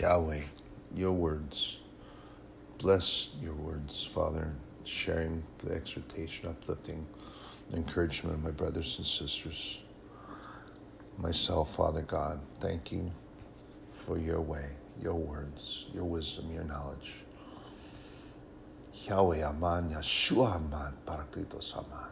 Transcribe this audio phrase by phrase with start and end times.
[0.00, 0.42] Yahweh,
[0.94, 1.78] your words.
[2.78, 4.52] Bless your words, Father,
[4.84, 7.06] sharing the exhortation, uplifting,
[7.72, 9.80] encouragement of my brothers and sisters.
[11.16, 13.10] Myself, Father God, thank you
[13.90, 14.68] for your way,
[15.02, 17.14] your words, your wisdom, your knowledge.
[19.08, 22.10] Yahweh Aman, Yeshua Aman, Parakletos Aman.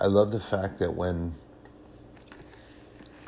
[0.00, 1.34] I love the fact that when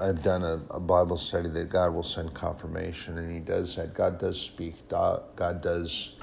[0.01, 3.93] I've done a, a, Bible study that God will send confirmation, and He does that.
[3.93, 4.75] God does speak.
[4.89, 6.17] God does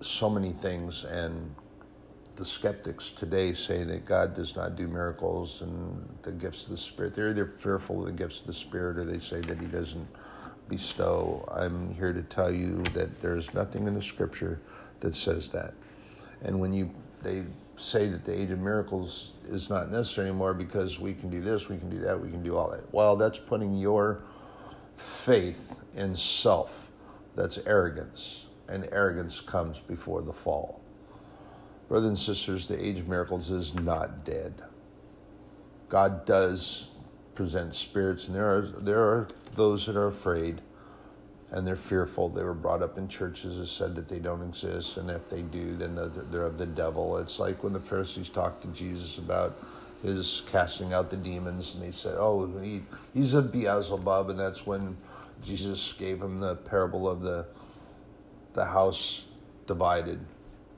[0.00, 1.54] so many things, and
[2.36, 6.76] the skeptics today say that God does not do miracles and the gifts of the
[6.76, 7.14] Spirit.
[7.14, 10.06] They're either fearful of the gifts of the Spirit, or they say that He doesn't
[10.68, 11.46] bestow.
[11.50, 14.60] I'm here to tell you that there is nothing in the Scripture
[15.00, 15.72] that says that.
[16.42, 16.90] And when you
[17.22, 17.44] they
[17.80, 21.68] say that the age of miracles is not necessary anymore because we can do this,
[21.68, 22.92] we can do that, we can do all that.
[22.92, 24.22] Well, that's putting your
[24.96, 26.90] faith in self.
[27.36, 30.82] That's arrogance, and arrogance comes before the fall.
[31.88, 34.62] Brothers and sisters, the age of miracles is not dead.
[35.88, 36.90] God does
[37.34, 40.60] present spirits, and there are there are those that are afraid
[41.52, 42.28] and they're fearful.
[42.28, 45.42] They were brought up in churches that said that they don't exist, and if they
[45.42, 45.98] do, then
[46.30, 47.18] they're of the devil.
[47.18, 49.56] It's like when the Pharisees talked to Jesus about
[50.02, 54.66] his casting out the demons, and they said, "Oh, he, he's a Beelzebub," and that's
[54.66, 54.96] when
[55.42, 57.46] Jesus gave him the parable of the
[58.52, 59.26] the house
[59.66, 60.20] divided.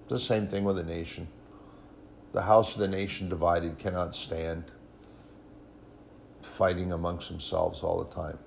[0.09, 1.28] The same thing with a nation.
[2.33, 4.65] The house of the nation divided cannot stand,
[6.43, 8.39] fighting amongst themselves all the time.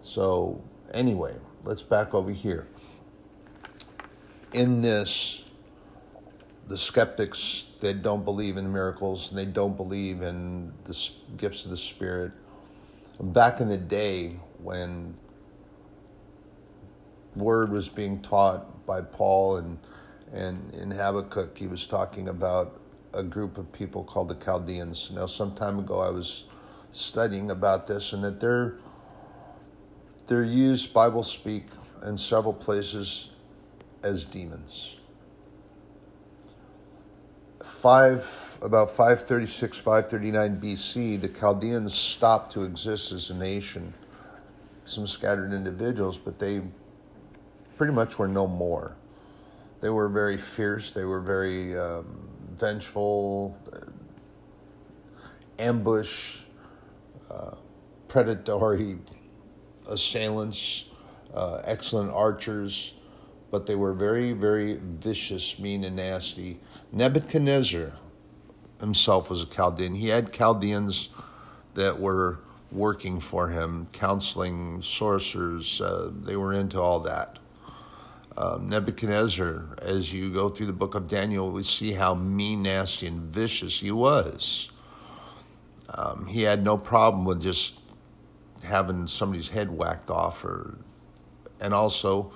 [0.00, 2.66] So Anyway, let's back over here.
[4.52, 5.44] In this,
[6.66, 11.70] the skeptics that don't believe in miracles and they don't believe in the gifts of
[11.70, 12.32] the Spirit,
[13.20, 15.14] back in the day when
[17.36, 19.78] word was being taught by Paul and
[20.32, 22.80] and in Habakkuk he was talking about
[23.14, 25.10] a group of people called the Chaldeans.
[25.10, 26.44] Now some time ago I was
[26.92, 28.76] studying about this and that they're
[30.30, 31.64] they're used, Bible speak,
[32.06, 33.30] in several places
[34.04, 35.00] as demons.
[37.64, 43.92] Five, about 536, 539 BC, the Chaldeans stopped to exist as a nation.
[44.84, 46.62] Some scattered individuals, but they
[47.76, 48.94] pretty much were no more.
[49.80, 52.06] They were very fierce, they were very um,
[52.54, 53.58] vengeful,
[55.58, 56.38] ambush,
[57.28, 57.56] uh,
[58.06, 58.96] predatory
[59.90, 60.86] assailants,
[61.34, 62.94] uh, excellent archers,
[63.50, 66.60] but they were very, very vicious, mean, and nasty.
[66.92, 67.92] Nebuchadnezzar
[68.80, 69.94] himself was a Chaldean.
[69.94, 71.10] He had Chaldeans
[71.74, 72.40] that were
[72.72, 75.80] working for him, counseling, sorcerers.
[75.80, 77.38] Uh, they were into all that.
[78.36, 83.06] Um, Nebuchadnezzar, as you go through the book of Daniel, we see how mean, nasty,
[83.06, 84.70] and vicious he was.
[85.92, 87.79] Um, he had no problem with just
[88.62, 90.78] having somebody's head whacked off, or
[91.60, 92.32] and also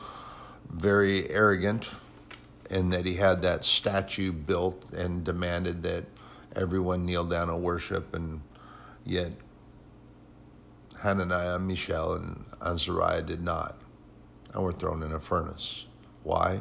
[0.71, 1.89] very arrogant
[2.71, 6.05] in that he had that statue built and demanded that
[6.57, 8.41] everyone kneel down and worship, and
[9.05, 9.33] yet
[11.01, 13.77] Hananiah, Mishael, and Azariah did not,
[14.53, 15.87] and were thrown in a furnace.
[16.23, 16.61] Why?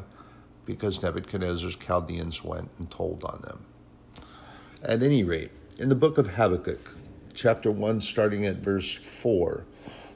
[0.65, 3.65] Because Nebuchadnezzar's Chaldeans went and told on them.
[4.81, 6.92] At any rate, in the book of Habakkuk,
[7.33, 9.65] chapter 1, starting at verse 4.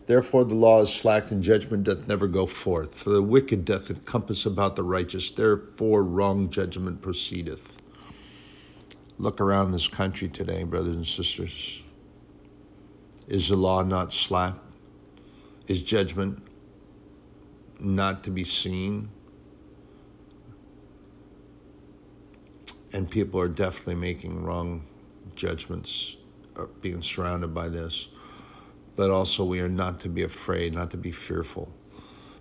[0.06, 2.96] Therefore the law is slack and judgment doth never go forth.
[2.96, 7.78] For the wicked doth encompass about the righteous, therefore wrong judgment proceedeth.
[9.18, 11.82] Look around this country today, brothers and sisters.
[13.28, 14.54] Is the law not slack?
[15.68, 16.42] Is judgment
[17.80, 19.10] not to be seen?
[22.94, 24.86] And people are definitely making wrong
[25.36, 26.16] judgments
[26.58, 28.08] Uh, being surrounded by this.
[28.96, 31.72] But also, we are not to be afraid, not to be fearful.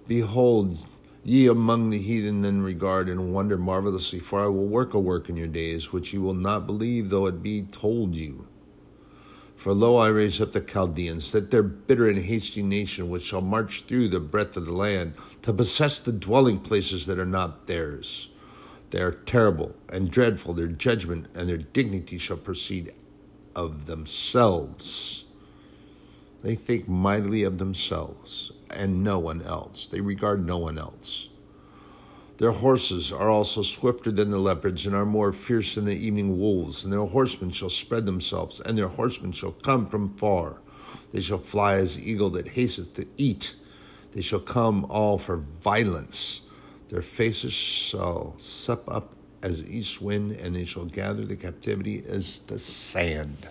[0.08, 0.78] Behold,
[1.22, 5.28] ye among the heathen then regard and wonder marvelously, for I will work a work
[5.28, 8.48] in your days, which ye will not believe, though it be told you.
[9.54, 13.42] For lo, I raise up the Chaldeans, that their bitter and hasty nation, which shall
[13.42, 15.12] march through the breadth of the land,
[15.42, 18.30] to possess the dwelling places that are not theirs.
[18.90, 22.94] They are terrible and dreadful, their judgment and their dignity shall proceed
[23.56, 25.24] of themselves.
[26.42, 29.86] They think mightily of themselves and no one else.
[29.86, 31.30] They regard no one else.
[32.38, 36.38] Their horses are also swifter than the leopards and are more fierce than the evening
[36.38, 40.58] wolves, and their horsemen shall spread themselves, and their horsemen shall come from far.
[41.12, 43.54] They shall fly as the eagle that hasteth to eat.
[44.12, 46.42] They shall come all for violence.
[46.90, 49.15] Their faces shall sup up
[49.46, 53.48] as east wind, and they shall gather the captivity as the sand.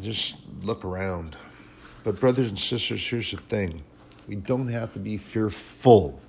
[0.00, 1.36] Just look around.
[2.04, 3.82] But, brothers and sisters, here's the thing
[4.28, 6.20] we don't have to be fearful.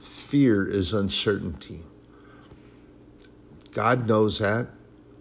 [0.00, 1.80] Fear is uncertainty.
[3.72, 4.68] God knows that.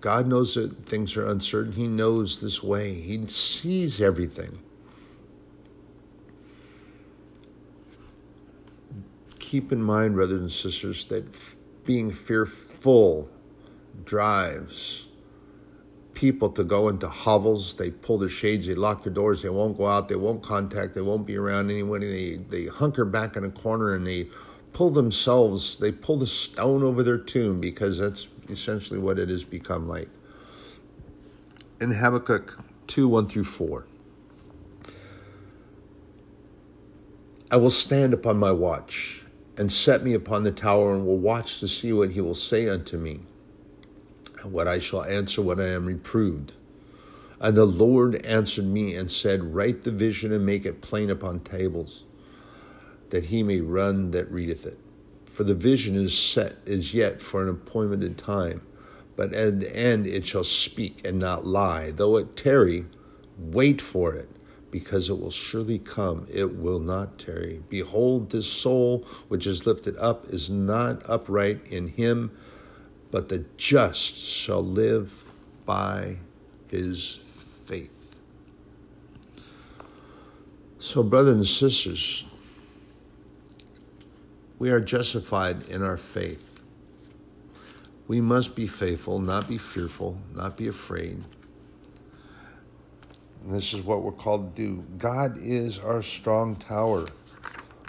[0.01, 1.71] God knows that things are uncertain.
[1.73, 4.59] He knows this way, He sees everything.
[9.45, 11.23] Keep in mind, brothers and sisters, that
[11.85, 13.29] being fearful
[14.03, 15.05] drives
[16.15, 17.75] people to go into hovels.
[17.75, 20.95] They pull their shades, they lock their doors, they won't go out, they won't contact,
[20.95, 21.99] they won't be around anyone.
[21.99, 24.29] They, they hunker back in a corner and they
[24.73, 29.45] pull themselves, they pull the stone over their tomb because that's essentially what it has
[29.45, 30.09] become like.
[31.79, 33.85] In Habakkuk 2 1 through 4.
[37.51, 39.24] I will stand upon my watch
[39.57, 42.67] and set me upon the tower and will watch to see what he will say
[42.67, 43.21] unto me
[44.41, 46.53] and what I shall answer when I am reproved.
[47.39, 51.41] And the Lord answered me and said, Write the vision and make it plain upon
[51.41, 52.03] tables,
[53.09, 54.79] that he may run that readeth it.
[55.25, 58.61] For the vision is set is yet for an appointed time,
[59.15, 61.91] but at the end it shall speak and not lie.
[61.91, 62.85] Though it tarry,
[63.37, 64.29] wait for it,
[64.75, 66.27] because it will surely come.
[66.29, 67.63] It will not tarry.
[67.69, 72.31] Behold, this soul which is lifted up is not upright in him
[73.15, 75.23] but the just shall live
[75.65, 76.17] by
[76.69, 77.19] his
[77.65, 78.13] faith.
[80.79, 82.25] So, brothers and sisters,
[84.59, 86.59] we are justified in our faith.
[88.09, 91.23] We must be faithful, not be fearful, not be afraid.
[93.45, 94.83] This is what we're called to do.
[94.97, 97.05] God is our strong tower.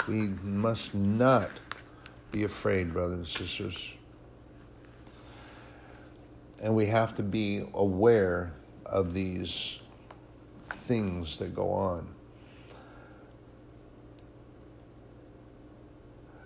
[0.07, 1.51] We must not
[2.31, 3.97] be afraid, brothers and sisters
[6.61, 8.53] and we have to be aware
[8.87, 9.81] of these
[10.69, 12.09] things that go on.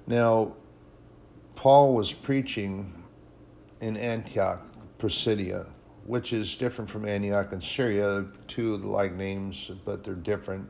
[0.06, 0.54] Now,
[1.54, 2.92] Paul was preaching
[3.80, 4.66] in Antioch,
[4.98, 5.66] Pisidia,
[6.06, 10.68] which is different from Antioch and Syria, two of the like names, but they're different.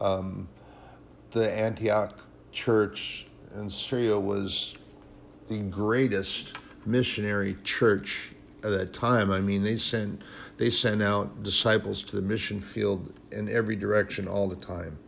[0.00, 0.48] Um,
[1.30, 2.18] the Antioch
[2.52, 4.76] church in Syria was
[5.48, 6.54] the greatest
[6.84, 8.32] missionary church
[8.64, 9.30] at that time.
[9.30, 10.22] I mean, they sent
[10.56, 14.98] they sent out disciples to the mission field in every direction all the time.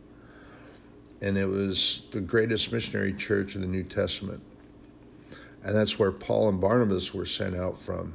[1.21, 4.41] And it was the greatest missionary church in the New Testament.
[5.63, 8.13] And that's where Paul and Barnabas were sent out from.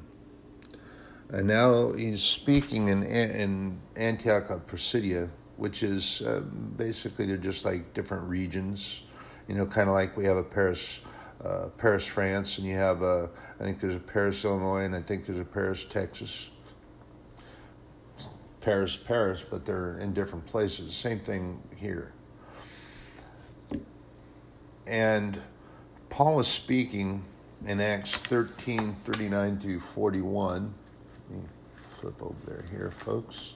[1.31, 6.41] And now he's speaking in, in Antioch of Pisidia, which is uh,
[6.77, 9.03] basically they're just like different regions,
[9.49, 11.01] you know, kind of like we have a Paris
[11.45, 13.31] uh, Paris, France, and you have a,
[13.61, 16.51] I think there's a Paris, Illinois, and I think there's a Paris, Texas.
[18.61, 20.95] Paris, Paris, but they're in different places.
[20.97, 22.13] Same thing here.
[24.87, 25.41] And
[26.09, 27.25] Paul is speaking
[27.65, 30.75] in Acts 13 39 through 41.
[31.31, 31.39] Me
[32.01, 33.55] flip over there here, folks.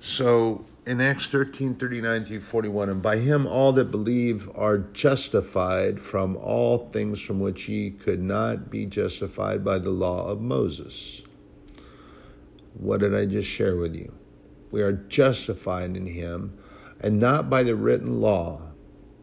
[0.00, 6.00] So in Acts 13 39 through 41, and by him all that believe are justified
[6.00, 11.22] from all things from which ye could not be justified by the law of Moses.
[12.74, 14.12] What did I just share with you?
[14.72, 16.58] We are justified in him,
[17.00, 18.72] and not by the written law,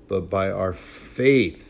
[0.07, 1.68] but by our faith.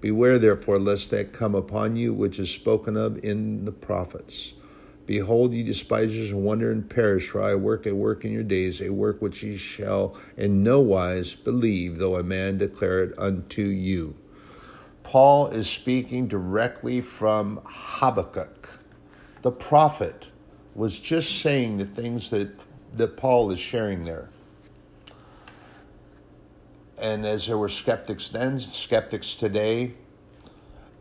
[0.00, 4.54] Beware therefore lest that come upon you which is spoken of in the prophets
[5.10, 8.80] Behold, ye despisers, and wonder and perish, for I work a work in your days,
[8.80, 13.62] a work which ye shall in no wise believe, though a man declare it unto
[13.62, 14.14] you.
[15.02, 18.68] Paul is speaking directly from Habakkuk.
[19.42, 20.30] The prophet
[20.76, 22.48] was just saying the things that,
[22.94, 24.30] that Paul is sharing there.
[27.00, 29.94] And as there were skeptics then, skeptics today,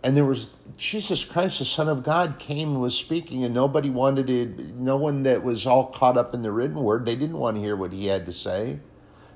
[0.02, 3.90] and there was Jesus Christ, the Son of God, came and was speaking, and nobody
[3.90, 7.38] wanted to, no one that was all caught up in the written word, they didn't
[7.38, 8.80] want to hear what he had to say.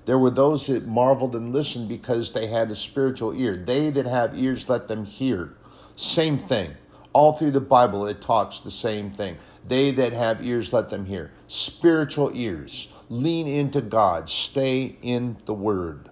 [0.06, 3.58] There were those that marveled and listened because they had a spiritual ear.
[3.58, 5.54] They that have ears, let them hear.
[5.96, 6.72] Same thing.
[7.12, 9.38] All through the Bible, it talks the same thing.
[9.68, 11.32] They that have ears, let them hear.
[11.48, 12.90] Spiritual ears.
[13.10, 14.30] Lean into God.
[14.30, 16.10] Stay in the Word.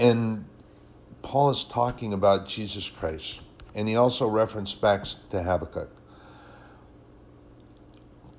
[0.00, 0.46] And
[1.20, 3.42] Paul is talking about Jesus Christ.
[3.74, 5.90] And he also referenced back to Habakkuk.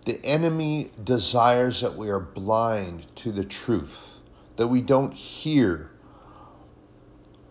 [0.05, 4.17] The enemy desires that we are blind to the truth,
[4.55, 5.91] that we don't hear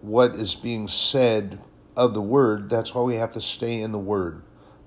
[0.00, 1.60] what is being said
[1.96, 2.68] of the word.
[2.68, 4.42] That's why we have to stay in the word.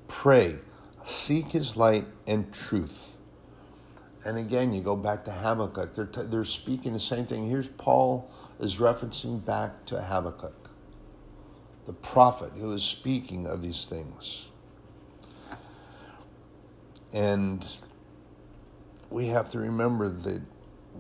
[0.10, 0.60] Pray,
[1.06, 3.16] seek his light and truth.
[4.26, 5.96] And again, you go back to Habakkuk.
[5.96, 7.50] They're, t- they're speaking the same thing.
[7.50, 10.70] Here's Paul is referencing back to Habakkuk,
[11.86, 14.48] the prophet who is speaking of these things.
[17.14, 17.66] And
[19.10, 20.42] we have to remember that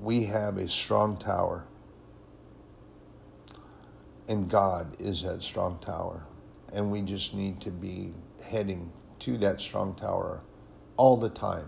[0.01, 1.65] we have a strong tower.
[4.27, 6.23] And God is that strong tower.
[6.71, 10.41] And we just need to be heading to that strong tower
[10.97, 11.67] all the time.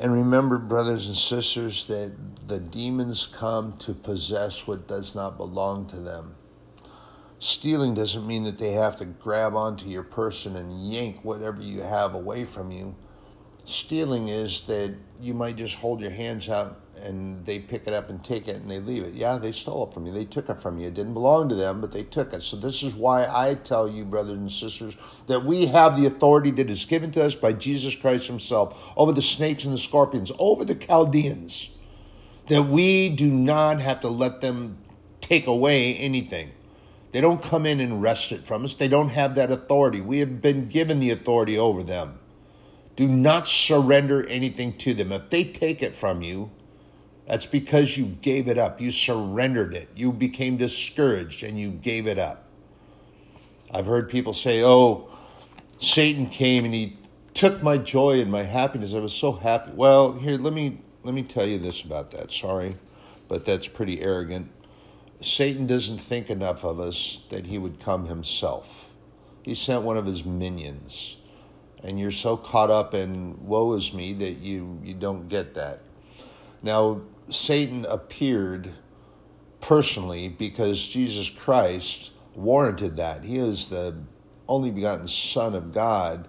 [0.00, 2.12] And remember, brothers and sisters, that
[2.46, 6.36] the demons come to possess what does not belong to them.
[7.40, 11.80] Stealing doesn't mean that they have to grab onto your person and yank whatever you
[11.80, 12.94] have away from you.
[13.64, 18.10] Stealing is that you might just hold your hands out and they pick it up
[18.10, 19.14] and take it and they leave it.
[19.14, 20.12] Yeah, they stole it from you.
[20.12, 20.88] They took it from you.
[20.88, 22.42] It didn't belong to them, but they took it.
[22.42, 26.50] So, this is why I tell you, brothers and sisters, that we have the authority
[26.52, 30.32] that is given to us by Jesus Christ Himself over the snakes and the scorpions,
[30.38, 31.70] over the Chaldeans,
[32.48, 34.78] that we do not have to let them
[35.20, 36.50] take away anything.
[37.12, 38.74] They don't come in and wrest it from us.
[38.74, 40.00] They don't have that authority.
[40.00, 42.18] We have been given the authority over them.
[42.96, 45.12] Do not surrender anything to them.
[45.12, 46.50] If they take it from you,
[47.28, 48.80] that's because you gave it up.
[48.80, 49.90] You surrendered it.
[49.94, 52.44] You became discouraged and you gave it up.
[53.70, 55.10] I've heard people say, oh,
[55.78, 56.96] Satan came and he
[57.34, 58.94] took my joy and my happiness.
[58.94, 59.72] I was so happy.
[59.74, 62.32] Well, here, let me let me tell you this about that.
[62.32, 62.74] Sorry,
[63.28, 64.50] but that's pretty arrogant.
[65.20, 68.92] Satan doesn't think enough of us that he would come himself.
[69.42, 71.16] He sent one of his minions.
[71.82, 75.80] And you're so caught up in woe is me that you, you don't get that.
[76.62, 78.70] Now, Satan appeared
[79.60, 83.24] personally because Jesus Christ warranted that.
[83.24, 83.96] He is the
[84.48, 86.28] only begotten Son of God.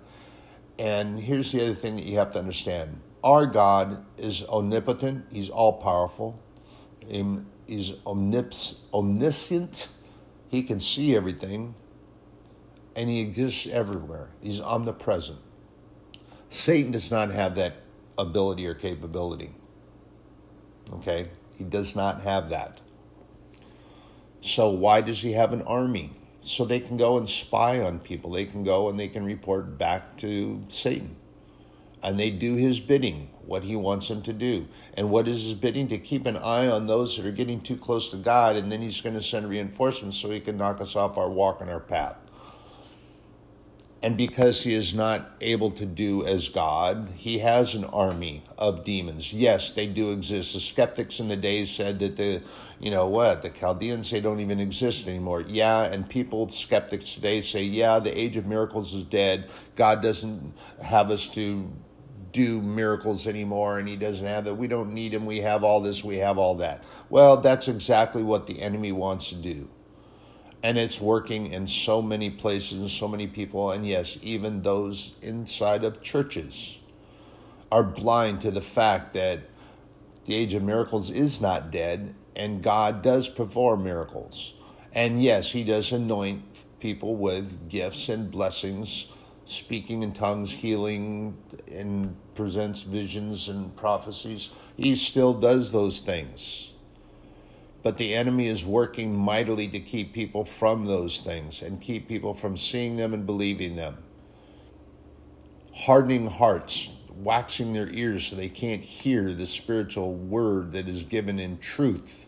[0.77, 5.49] And here's the other thing that you have to understand our God is omnipotent, He's
[5.49, 6.41] all powerful,
[7.05, 9.89] He's omnips- omniscient,
[10.47, 11.75] He can see everything,
[12.95, 14.31] and He exists everywhere.
[14.41, 15.39] He's omnipresent.
[16.49, 17.75] Satan does not have that
[18.17, 19.51] ability or capability.
[20.93, 21.27] Okay?
[21.57, 22.79] He does not have that.
[24.41, 26.11] So, why does he have an army?
[26.41, 28.31] So they can go and spy on people.
[28.31, 31.17] They can go and they can report back to Satan.
[32.01, 34.67] And they do his bidding, what he wants them to do.
[34.93, 35.89] And what is his bidding?
[35.89, 38.81] To keep an eye on those that are getting too close to God, and then
[38.81, 41.81] he's going to send reinforcements so he can knock us off our walk and our
[41.81, 42.15] path
[44.01, 48.85] and because he is not able to do as God, he has an army of
[48.85, 49.33] demons.
[49.33, 50.53] Yes, they do exist.
[50.53, 52.41] The skeptics in the day said that the,
[52.79, 55.41] you know what, the Chaldeans they don't even exist anymore.
[55.41, 59.49] Yeah, and people, skeptics today say, yeah, the age of miracles is dead.
[59.75, 61.69] God doesn't have us to
[62.31, 64.53] do miracles anymore and he doesn't have that.
[64.55, 65.25] We don't need him.
[65.25, 66.85] We have all this, we have all that.
[67.09, 69.67] Well, that's exactly what the enemy wants to do
[70.61, 73.71] and it's working in so many places and so many people.
[73.71, 76.79] And yes even those inside of churches
[77.71, 79.41] are blind to the fact that
[80.25, 84.53] the age of miracles is not dead and god does perform miracles.
[84.93, 86.43] And yes he does anoint
[86.79, 89.11] people with gifts and blessings
[89.45, 91.35] speaking in tongues healing
[91.71, 94.51] and presents visions and prophecies.
[94.77, 96.73] He still does those things
[97.81, 102.33] but the enemy is working mightily to keep people from those things and keep people
[102.33, 103.97] from seeing them and believing them.
[105.73, 111.39] Hardening hearts, waxing their ears so they can't hear the spiritual word that is given
[111.39, 112.27] in truth.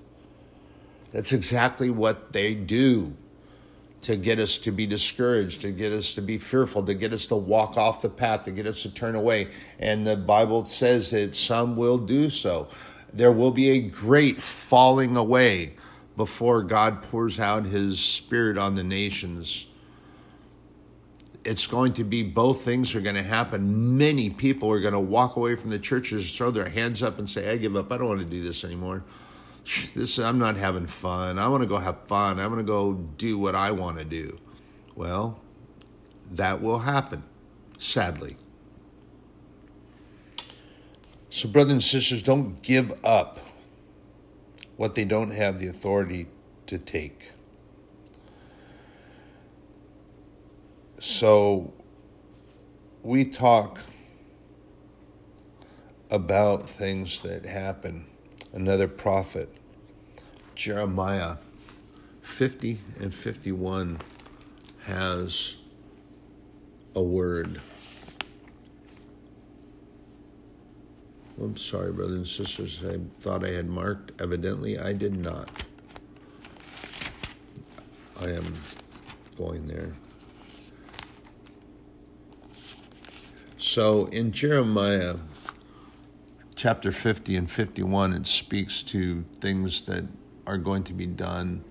[1.11, 3.13] That's exactly what they do
[4.03, 7.27] to get us to be discouraged, to get us to be fearful, to get us
[7.27, 9.49] to walk off the path, to get us to turn away.
[9.79, 12.67] And the Bible says that some will do so
[13.13, 15.75] there will be a great falling away
[16.17, 19.67] before God pours out his spirit on the nations.
[21.43, 23.97] It's going to be both things are going to happen.
[23.97, 27.27] Many people are going to walk away from the churches, throw their hands up, and
[27.27, 27.91] say, I give up.
[27.91, 29.03] I don't want to do this anymore.
[29.95, 31.37] This I'm not having fun.
[31.37, 32.39] I want to go have fun.
[32.39, 34.37] I want to go do what I want to do.
[34.95, 35.39] Well,
[36.31, 37.23] that will happen,
[37.77, 38.37] sadly.
[41.31, 43.39] So, brothers and sisters, don't give up
[44.75, 46.27] what they don't have the authority
[46.67, 47.31] to take.
[50.99, 51.73] So
[53.01, 53.79] we talk
[56.09, 58.05] about things that happen.
[58.51, 59.49] Another prophet,
[60.53, 61.37] Jeremiah
[62.23, 63.99] 50 and 51,
[64.83, 65.55] has
[66.93, 67.61] a word.
[71.41, 72.85] I'm sorry, brothers and sisters.
[72.87, 74.21] I thought I had marked.
[74.21, 75.49] Evidently, I did not.
[78.21, 78.53] I am
[79.35, 79.93] going there.
[83.57, 85.15] So in Jeremiah
[86.53, 90.05] chapter 50 and 51, it speaks to things that
[90.45, 91.63] are going to be done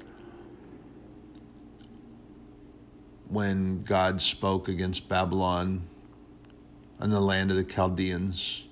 [3.29, 5.83] when God spoke against Babylon
[6.99, 8.65] and the land of the Chaldeans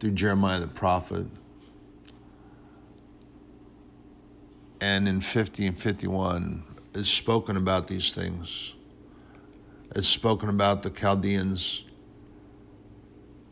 [0.00, 1.26] through Jeremiah the prophet.
[4.80, 6.64] And in 50 and 51,
[6.94, 8.74] is spoken about these things.
[9.94, 11.84] It's spoken about the Chaldeans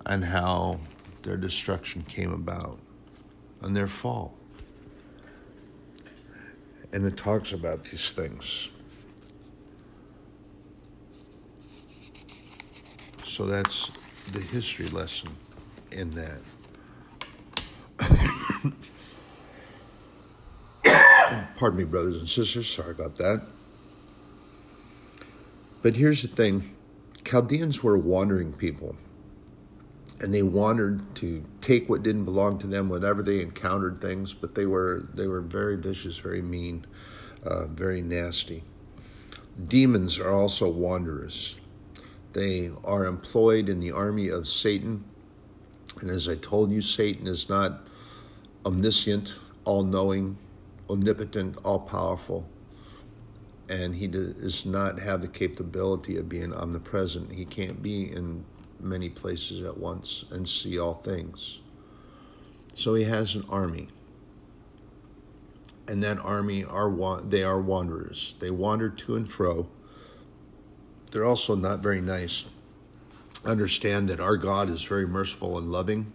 [0.05, 0.81] and how
[1.23, 2.79] their destruction came about
[3.63, 4.37] and their fall.
[6.93, 8.69] And it talks about these things.
[13.25, 13.91] So that's
[14.33, 15.31] the history lesson
[15.97, 16.41] in that.
[21.57, 22.69] Pardon me, brothers and sisters.
[22.69, 23.43] Sorry about that.
[25.83, 26.75] But here's the thing
[27.25, 28.97] Chaldeans were wandering people
[30.21, 34.55] and they wandered to take what didn't belong to them whenever they encountered things but
[34.55, 36.87] they were they were very vicious very mean
[37.45, 38.63] uh, very nasty
[39.69, 41.61] demons are also wanderers
[42.33, 45.05] they are employed in the army of satan
[46.01, 47.87] and as i told you satan is not
[48.65, 50.37] omniscient all-knowing
[50.89, 52.49] omnipotent all-powerful
[53.69, 58.45] and he does not have the capability of being omnipresent he can't be in
[58.81, 61.61] many places at once and see all things.
[62.75, 63.89] So he has an army.
[65.89, 68.35] And that army are they are wanderers.
[68.41, 69.69] They wander to and fro.
[71.13, 72.45] They're also not very nice.
[73.47, 76.11] Understand that our God is very merciful and loving,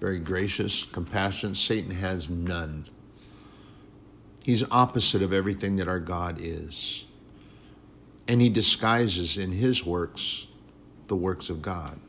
[0.00, 1.56] very gracious, compassionate.
[1.56, 2.86] Satan has none.
[4.42, 7.06] He's opposite of everything that our God is.
[8.26, 10.46] And he disguises in his works
[11.08, 12.00] the works of God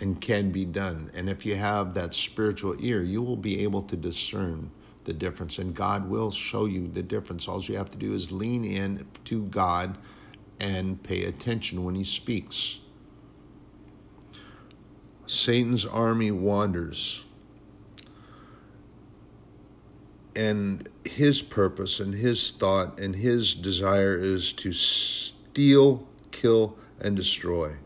[0.00, 1.10] and can be done.
[1.14, 4.70] And if you have that spiritual ear, you will be able to discern
[5.04, 7.46] the difference, and God will show you the difference.
[7.46, 9.98] All you have to do is lean in to God
[10.60, 12.78] and pay attention when He speaks.
[15.32, 17.24] Satan's army wanders.
[20.34, 27.76] And his purpose and his thought and his desire is to steal, kill, and destroy.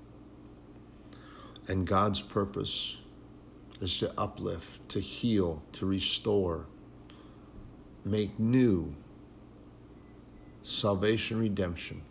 [1.68, 2.98] And God's purpose
[3.80, 6.66] is to uplift, to heal, to restore,
[8.04, 8.94] make new
[10.62, 12.02] salvation, redemption,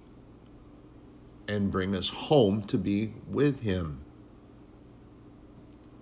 [1.48, 4.05] and bring us home to be with Him.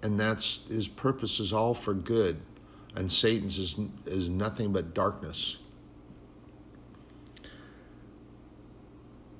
[0.03, 2.41] And that's His purpose is all for good,
[2.95, 5.57] and Satan's is, is nothing but darkness.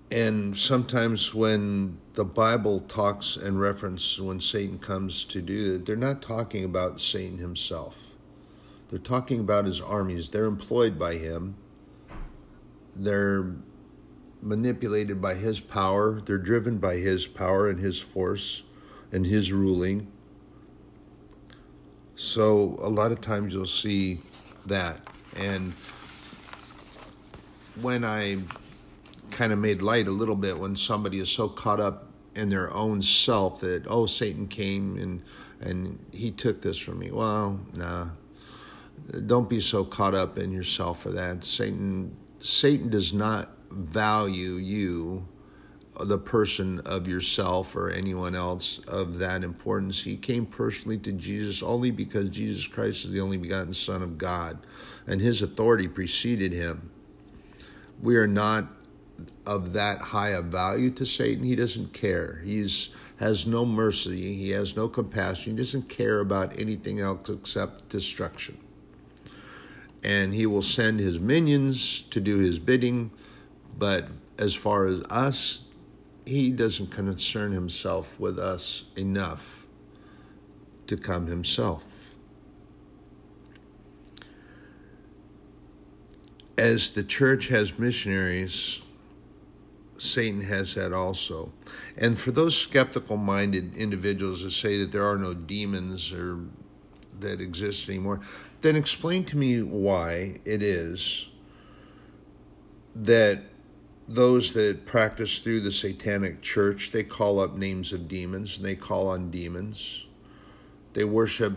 [0.10, 5.96] And sometimes when the Bible talks and reference when Satan comes to do it, they're
[5.96, 8.14] not talking about Satan himself.
[8.90, 10.30] They're talking about his armies.
[10.30, 11.56] They're employed by him.
[12.96, 13.56] They're
[14.40, 16.22] manipulated by his power.
[16.22, 18.62] They're driven by his power and his force
[19.12, 20.13] and his ruling.
[22.24, 24.22] So a lot of times you'll see
[24.66, 25.02] that.
[25.36, 25.74] And
[27.82, 28.38] when I
[29.32, 32.74] kind of made light a little bit when somebody is so caught up in their
[32.74, 35.22] own self that oh Satan came and
[35.60, 37.12] and he took this from me.
[37.12, 38.10] Well, nah.
[39.26, 41.44] Don't be so caught up in yourself for that.
[41.44, 45.28] Satan Satan does not value you
[46.00, 50.04] the person of yourself or anyone else of that importance.
[50.04, 54.18] He came personally to Jesus only because Jesus Christ is the only begotten Son of
[54.18, 54.58] God,
[55.08, 56.90] and his authority preceded him.
[58.02, 58.68] We are not
[59.46, 61.44] of that high a value to Satan.
[61.44, 62.42] He doesn't care.
[62.44, 64.34] He's has no mercy.
[64.34, 65.54] He has no compassion.
[65.54, 68.58] He doesn't care about anything else except destruction.
[70.04, 73.12] And he will send his minions to do his bidding,
[73.78, 75.62] but as far as us,
[76.26, 79.66] he doesn't concern himself with us enough
[80.88, 81.86] to come himself.
[86.58, 88.84] As the church has missionaries
[90.04, 91.52] Satan has that also.
[91.98, 96.40] And for those skeptical minded individuals that say that there are no demons or
[97.20, 98.20] that exist anymore,
[98.62, 101.30] then explain to me why it is
[102.96, 103.44] that
[104.08, 108.76] those that practice through the satanic church they call up names of demons and they
[108.76, 110.06] call on demons.
[110.94, 111.54] They worship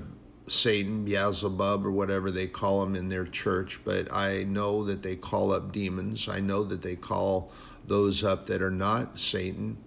[0.48, 5.16] satan beelzebub or whatever they call him in their church but i know that they
[5.16, 6.28] call up demons.
[6.28, 7.50] I know that they call
[7.85, 9.78] those up that are not satan.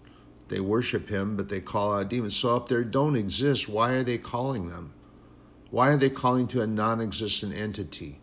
[0.49, 2.35] They worship him but they call out demons.
[2.35, 4.93] So if they don't exist why are they calling them?
[5.71, 8.19] Why are they calling to a non-existent entity?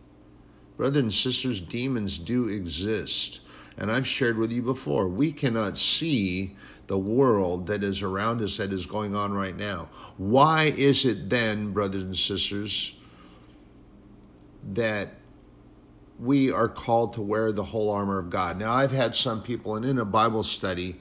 [0.75, 3.39] Brothers and sisters demons do exist
[3.77, 6.55] and I've shared with you before, we cannot see
[6.87, 9.89] the world that is around us that is going on right now.
[10.17, 12.95] Why is it then, brothers and sisters,
[14.69, 15.09] that
[16.19, 18.57] we are called to wear the whole armor of God?
[18.57, 20.95] Now, I've had some people, and in a Bible study,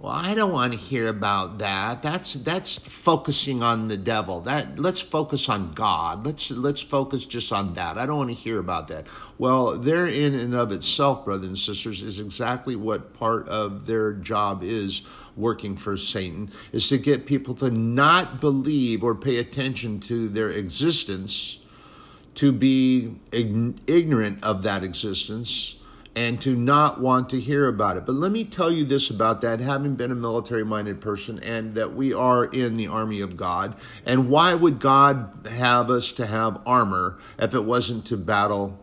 [0.00, 2.00] well, I don't want to hear about that.
[2.00, 4.40] That's that's focusing on the devil.
[4.40, 6.24] That let's focus on God.
[6.24, 7.98] Let's let's focus just on that.
[7.98, 9.06] I don't want to hear about that.
[9.36, 14.14] Well, there in and of itself, brothers and sisters, is exactly what part of their
[14.14, 15.02] job is
[15.36, 20.48] working for Satan is to get people to not believe or pay attention to their
[20.48, 21.58] existence,
[22.36, 25.79] to be ignorant of that existence
[26.16, 28.04] and to not want to hear about it.
[28.04, 31.74] But let me tell you this about that, having been a military minded person, and
[31.74, 33.76] that we are in the army of God.
[34.04, 38.78] And why would God have us to have armor if it wasn't to battle?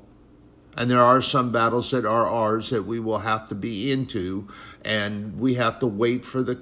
[0.77, 4.47] And there are some battles that are ours that we will have to be into,
[4.85, 6.61] and we have to wait for the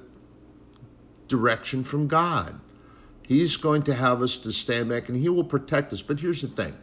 [1.28, 2.60] direction from God.
[3.28, 6.02] He's going to have us to stand back and He will protect us.
[6.02, 6.76] But here's the thing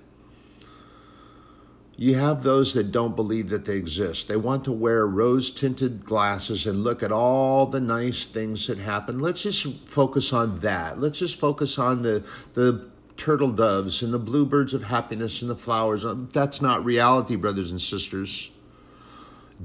[2.03, 4.27] you have those that don't believe that they exist.
[4.27, 8.79] They want to wear rose tinted glasses and look at all the nice things that
[8.79, 9.21] happen.
[9.21, 10.99] Let's just focus on that.
[10.99, 15.55] Let's just focus on the, the turtle doves and the bluebirds of happiness and the
[15.55, 16.05] flowers.
[16.05, 18.51] Um, that's not reality, brothers and sisters.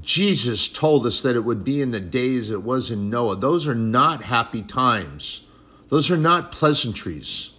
[0.00, 3.34] Jesus told us that it would be in the days it was in Noah.
[3.34, 5.42] Those are not happy times,
[5.88, 7.50] those are not pleasantries.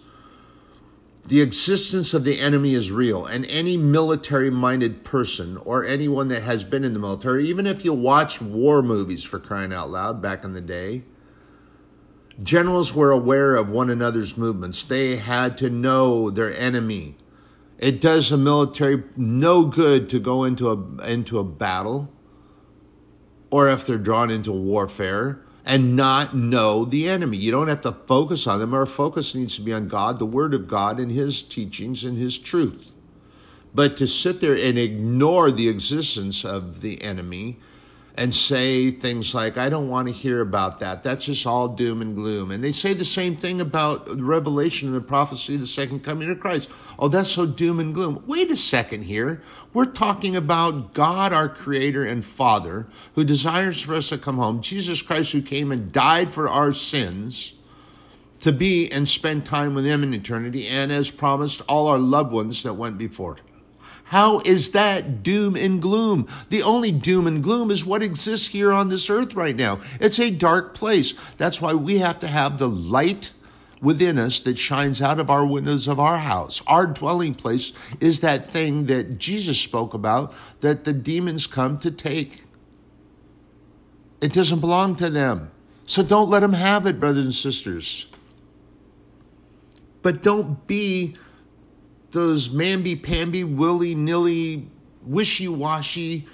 [1.26, 6.42] The existence of the enemy is real, and any military minded person or anyone that
[6.42, 10.20] has been in the military, even if you watch war movies for crying out loud
[10.20, 11.04] back in the day,
[12.42, 14.82] generals were aware of one another's movements.
[14.82, 17.16] They had to know their enemy.
[17.78, 22.12] It does a military no good to go into a, into a battle
[23.50, 27.36] or if they're drawn into warfare and not know the enemy.
[27.36, 28.74] You don't have to focus on them.
[28.74, 32.18] Our focus needs to be on God, the Word of God, and His teachings and
[32.18, 32.92] His truth.
[33.72, 37.60] But to sit there and ignore the existence of the enemy
[38.16, 41.04] and say things like, I don't want to hear about that.
[41.04, 42.50] That's just all doom and gloom.
[42.50, 46.00] And they say the same thing about the revelation and the prophecy of the second
[46.00, 46.68] coming of Christ.
[46.98, 48.24] Oh, that's so doom and gloom.
[48.26, 49.40] Wait a second here.
[49.72, 54.62] We're talking about God, our Creator and Father, who desires for us to come home,
[54.62, 57.54] Jesus Christ, who came and died for our sins
[58.40, 62.32] to be and spend time with Him in eternity, and as promised, all our loved
[62.32, 63.36] ones that went before
[64.10, 66.26] how is that doom and gloom?
[66.48, 69.78] The only doom and gloom is what exists here on this earth right now.
[70.00, 71.14] It's a dark place.
[71.36, 73.30] That's why we have to have the light
[73.80, 76.60] within us that shines out of our windows of our house.
[76.66, 81.90] Our dwelling place is that thing that Jesus spoke about that the demons come to
[81.90, 82.44] take.
[84.20, 85.50] It doesn't belong to them.
[85.86, 88.06] So don't let them have it, brothers and sisters.
[90.02, 91.16] But don't be
[92.10, 94.68] those mamby-pamby, willy-nilly,
[95.04, 96.26] wishy-washy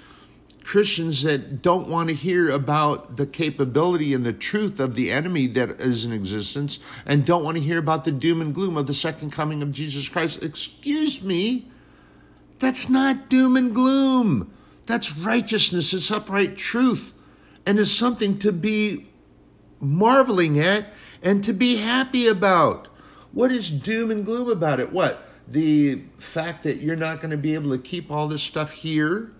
[0.67, 5.47] Christians that don't want to hear about the capability and the truth of the enemy
[5.47, 8.85] that is in existence and don't want to hear about the doom and gloom of
[8.85, 10.43] the second coming of Jesus Christ.
[10.43, 11.71] Excuse me,
[12.59, 14.51] that's not doom and gloom.
[14.87, 17.13] That's righteousness, it's upright truth,
[17.65, 19.07] and it's something to be
[19.79, 20.91] marveling at
[21.23, 22.89] and to be happy about.
[23.31, 24.91] What is doom and gloom about it?
[24.91, 25.27] What?
[25.47, 29.31] the fact that you're not going to be able to keep all this stuff here,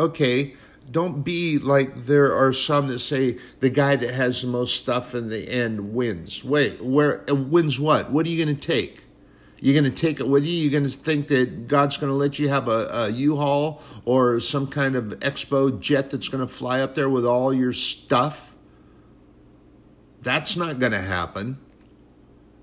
[0.00, 0.54] okay,
[0.90, 5.14] don't be like there are some that say the guy that has the most stuff
[5.14, 6.44] in the end wins.
[6.44, 8.10] Wait, where uh, wins what?
[8.10, 9.04] What are you going to take?
[9.60, 10.54] You're going to take it with you.
[10.54, 14.40] You're going to think that God's going to let you have a a U-Haul or
[14.40, 18.54] some kind of expo jet that's going to fly up there with all your stuff.
[20.22, 21.58] That's not going to happen.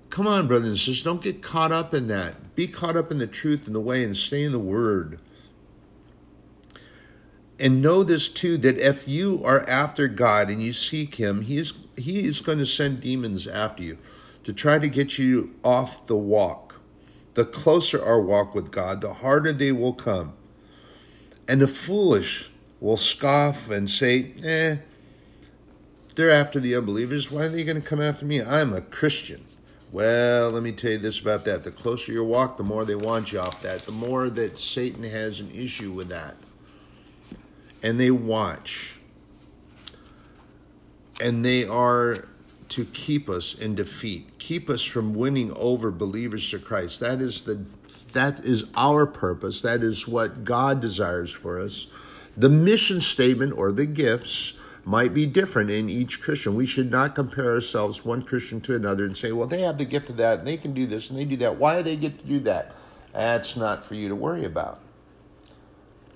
[0.09, 2.55] Come on, brothers and sisters, don't get caught up in that.
[2.55, 5.19] Be caught up in the truth and the way and stay in the Word.
[7.59, 11.57] And know this too that if you are after God and you seek Him, He
[11.57, 13.97] is, he is going to send demons after you
[14.43, 16.79] to try to get you off the walk.
[17.33, 20.33] The closer our walk with God, the harder they will come.
[21.47, 24.77] And the foolish will scoff and say, eh,
[26.15, 27.29] they're after the unbelievers.
[27.29, 28.41] Why are they going to come after me?
[28.41, 29.43] I'm a Christian.
[29.91, 31.63] Well, let me tell you this about that.
[31.63, 35.03] The closer your walk, the more they want you off that, the more that Satan
[35.03, 36.35] has an issue with that.
[37.83, 38.99] And they watch.
[41.21, 42.27] And they are
[42.69, 46.99] to keep us in defeat, keep us from winning over believers to Christ.
[46.99, 47.65] That is the
[48.13, 49.61] that is our purpose.
[49.61, 51.87] That is what God desires for us.
[52.35, 54.53] The mission statement or the gifts
[54.85, 56.55] might be different in each Christian.
[56.55, 59.85] We should not compare ourselves one Christian to another and say, well, they have the
[59.85, 61.57] gift of that and they can do this and they do that.
[61.57, 62.73] Why do they get to do that?
[63.13, 64.79] That's not for you to worry about.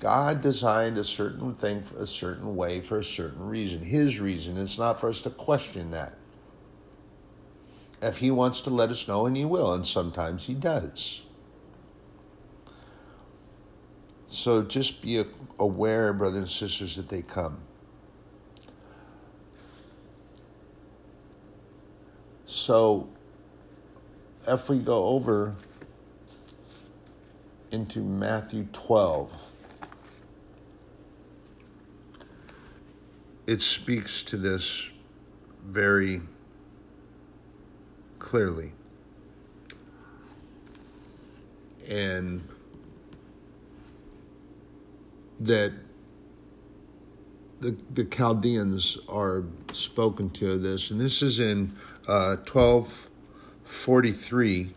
[0.02, 3.84] God designed a certain thing a certain way for a certain reason.
[3.84, 4.58] His reason.
[4.58, 6.18] It's not for us to question that.
[8.02, 11.22] If He wants to let us know, and He will, and sometimes He does.
[14.26, 15.24] So just be
[15.60, 17.60] aware, brothers and sisters, that they come.
[22.48, 23.08] So
[24.48, 25.54] if we go over
[27.70, 29.41] into Matthew 12,
[33.48, 34.92] it speaks to this
[35.66, 36.22] very
[38.20, 38.72] clearly.
[41.90, 42.48] And
[45.40, 45.74] that
[47.60, 51.76] the, the Chaldeans are spoken to this, and this is in
[52.08, 54.74] uh, 1243.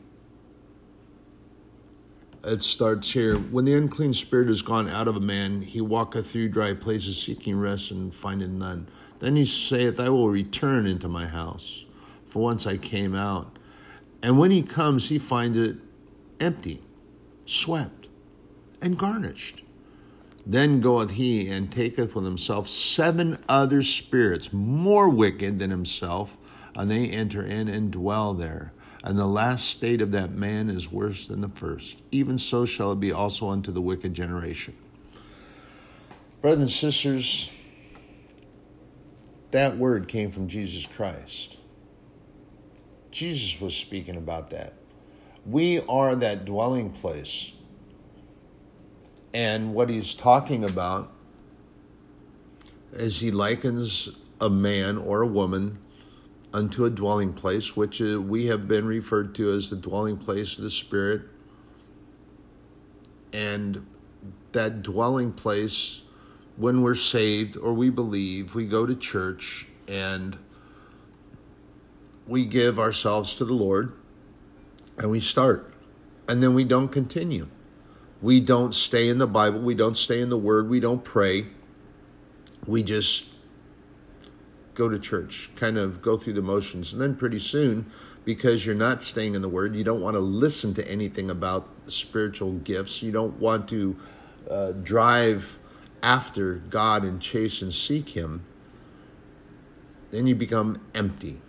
[2.46, 3.38] It starts here.
[3.38, 7.20] When the unclean spirit is gone out of a man, he walketh through dry places
[7.20, 8.86] seeking rest and findeth none.
[9.18, 11.86] Then he saith, I will return into my house,
[12.26, 13.58] for once I came out.
[14.22, 15.76] And when he comes, he finds it
[16.38, 16.82] empty,
[17.46, 18.08] swept,
[18.82, 19.62] and garnished.
[20.44, 26.36] Then goeth he and taketh with himself seven other spirits more wicked than himself,
[26.76, 28.73] and they enter in and dwell there.
[29.04, 32.00] And the last state of that man is worse than the first.
[32.10, 34.74] Even so shall it be also unto the wicked generation.
[36.40, 37.52] Brothers and sisters,
[39.50, 41.58] that word came from Jesus Christ.
[43.10, 44.72] Jesus was speaking about that.
[45.44, 47.52] We are that dwelling place.
[49.34, 51.12] And what he's talking about
[52.94, 54.08] is he likens
[54.40, 55.78] a man or a woman
[56.54, 60.56] unto a dwelling place, which uh, we have been referred to as the dwelling place
[60.56, 61.22] of the Spirit.
[63.32, 63.84] And
[64.52, 66.02] that dwelling place,
[66.56, 70.38] when we're saved or we believe, we go to church and
[72.28, 73.92] we give ourselves to the Lord
[74.96, 75.74] and we start.
[76.28, 77.48] And then we don't continue.
[78.22, 79.58] We don't stay in the Bible.
[79.60, 80.70] We don't stay in the Word.
[80.70, 81.48] We don't pray.
[82.64, 83.33] We just
[84.74, 86.92] go to church, kind of go through the motions.
[86.92, 87.90] And then pretty soon,
[88.24, 91.68] because you're not staying in the Word, you don't want to listen to anything about
[91.86, 93.02] spiritual gifts.
[93.02, 93.96] You don't want to
[94.50, 95.58] uh, drive
[96.02, 98.44] after God and chase and seek Him.
[100.10, 101.40] Then you become empty,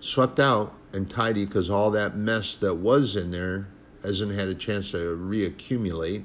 [0.00, 3.68] swept out and tidy because all that mess that was in there
[4.02, 6.24] hasn't had a chance to reaccumulate.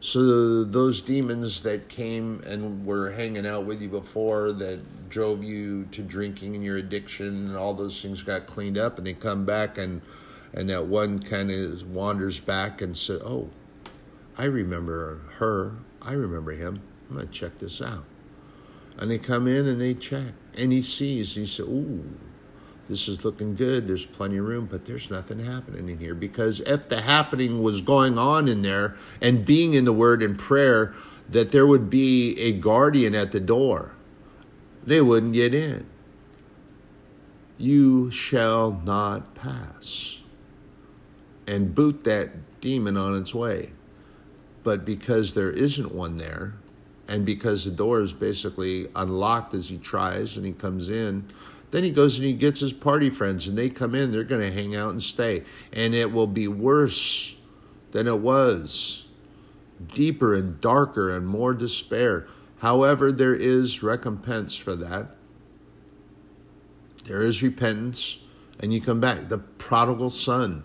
[0.00, 5.84] So those demons that came and were hanging out with you before that drove you
[5.92, 9.44] to drinking and your addiction and all those things got cleaned up and they come
[9.44, 10.00] back and
[10.52, 13.50] and that one kind of wanders back and says, "Oh,
[14.36, 15.74] I remember her.
[16.02, 16.80] I remember him.
[17.08, 18.04] I'm to check this out."
[18.96, 21.34] And they come in and they check and he sees.
[21.34, 22.04] He said, "Ooh,
[22.90, 23.86] this is looking good.
[23.86, 26.16] There's plenty of room, but there's nothing happening in here.
[26.16, 30.36] Because if the happening was going on in there and being in the Word and
[30.36, 30.92] prayer,
[31.28, 33.94] that there would be a guardian at the door,
[34.84, 35.86] they wouldn't get in.
[37.58, 40.18] You shall not pass.
[41.46, 43.70] And boot that demon on its way.
[44.64, 46.54] But because there isn't one there,
[47.06, 51.24] and because the door is basically unlocked as he tries and he comes in,
[51.70, 54.10] then he goes and he gets his party friends, and they come in.
[54.10, 55.44] They're going to hang out and stay.
[55.72, 57.36] And it will be worse
[57.92, 59.06] than it was,
[59.94, 62.26] deeper and darker and more despair.
[62.58, 65.16] However, there is recompense for that.
[67.04, 68.18] There is repentance,
[68.58, 69.28] and you come back.
[69.28, 70.64] The prodigal son,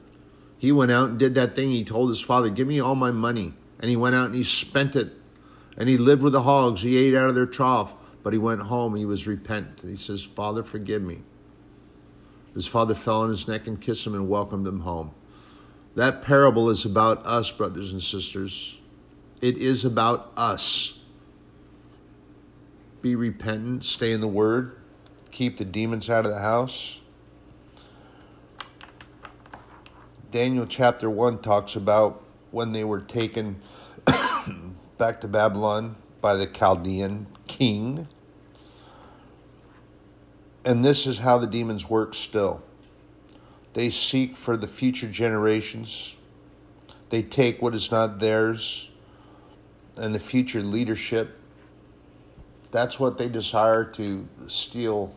[0.58, 1.70] he went out and did that thing.
[1.70, 3.54] He told his father, Give me all my money.
[3.80, 5.14] And he went out and he spent it
[5.78, 6.82] And he lived with the hogs.
[6.82, 7.94] He ate out of their trough,
[8.26, 8.96] but he went home.
[8.96, 9.82] He was repentant.
[9.88, 11.20] He says, Father, forgive me.
[12.56, 15.12] His father fell on his neck and kissed him and welcomed him home.
[15.94, 18.80] That parable is about us, brothers and sisters.
[19.44, 21.02] It is about us.
[23.04, 24.76] Be repentant, stay in the Word,
[25.30, 27.02] keep the demons out of the house.
[30.32, 33.62] Daniel chapter 1 talks about when they were taken
[34.98, 38.08] back to Babylon by the Chaldean king.
[40.66, 42.64] And this is how the demons work still.
[43.74, 46.16] They seek for the future generations.
[47.10, 48.90] They take what is not theirs
[49.96, 51.40] and the future leadership.
[52.72, 55.14] That's what they desire to steal,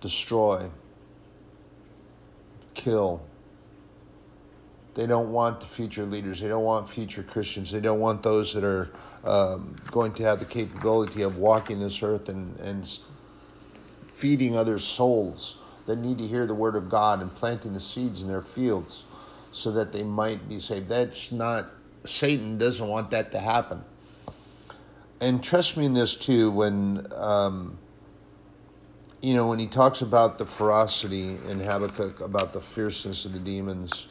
[0.00, 0.70] destroy,
[2.74, 3.22] kill.
[4.94, 6.40] They don't want the future leaders.
[6.40, 7.72] They don't want future Christians.
[7.72, 8.90] They don't want those that are
[9.24, 12.86] um, going to have the capability of walking this earth and, and
[14.14, 18.22] feeding other souls that need to hear the word of God and planting the seeds
[18.22, 19.04] in their fields
[19.50, 20.88] so that they might be saved.
[20.88, 21.66] That's not,
[22.04, 23.84] Satan doesn't want that to happen.
[25.20, 27.78] And trust me in this too, when, um,
[29.20, 33.38] you know, when he talks about the ferocity in Habakkuk, about the fierceness of the
[33.38, 34.06] demons,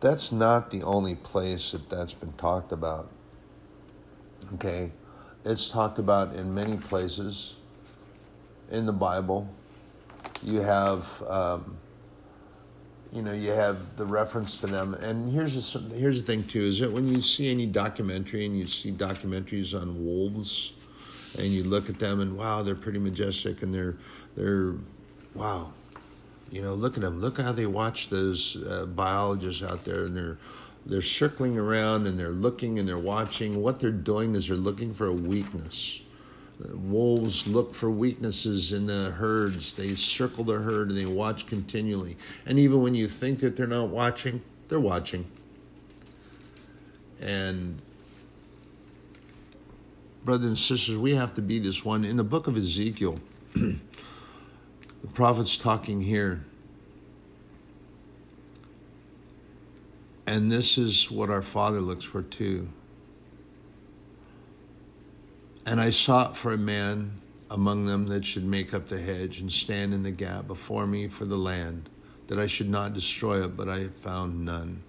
[0.00, 3.10] that's not the only place that that's been talked about.
[4.54, 4.92] Okay?
[5.44, 7.54] It's talked about in many places
[8.70, 9.48] in the Bible
[10.42, 11.76] you have um,
[13.12, 14.94] you know you have the reference to them.
[14.94, 18.58] And here's the, here's the thing too is that when you see any documentary and
[18.58, 20.72] you see documentaries on wolves
[21.38, 23.96] and you look at them and wow they're pretty majestic and they're
[24.36, 24.74] they're
[25.34, 25.72] wow.
[26.50, 27.20] You know look at them.
[27.20, 30.38] Look how they watch those uh, biologists out there and they're
[30.86, 33.60] they're circling around and they're looking and they're watching.
[33.60, 36.00] What they're doing is they're looking for a weakness
[36.60, 39.72] Wolves look for weaknesses in the herds.
[39.74, 42.16] They circle the herd and they watch continually.
[42.46, 45.24] And even when you think that they're not watching, they're watching.
[47.20, 47.80] And,
[50.24, 52.04] brothers and sisters, we have to be this one.
[52.04, 53.20] In the book of Ezekiel,
[53.54, 53.78] the
[55.14, 56.44] prophet's talking here.
[60.26, 62.68] And this is what our Father looks for too.
[65.68, 69.52] And I sought for a man among them that should make up the hedge and
[69.52, 71.90] stand in the gap before me for the land,
[72.28, 74.82] that I should not destroy it, but I found none.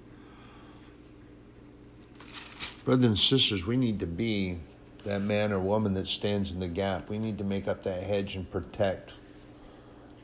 [2.86, 4.60] Brothers and sisters, we need to be
[5.04, 7.10] that man or woman that stands in the gap.
[7.10, 9.16] We need to make up that hedge and protect.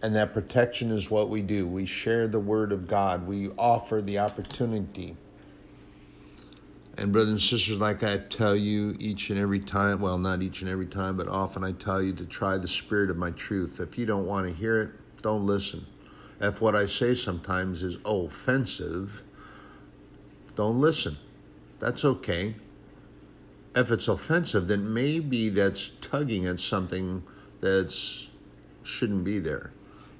[0.01, 1.67] And that protection is what we do.
[1.67, 5.17] We share the word of God, we offer the opportunity
[6.97, 10.61] and, brothers and sisters, like I tell you each and every time, well, not each
[10.61, 13.79] and every time, but often I tell you to try the spirit of my truth.
[13.79, 14.89] If you don't want to hear it,
[15.21, 15.85] don't listen.
[16.39, 19.23] If what I say sometimes is offensive,
[20.55, 21.17] don't listen.
[21.79, 22.55] That's okay.
[23.75, 27.23] If it's offensive, then maybe that's tugging at something
[27.59, 27.93] that
[28.83, 29.71] shouldn't be there.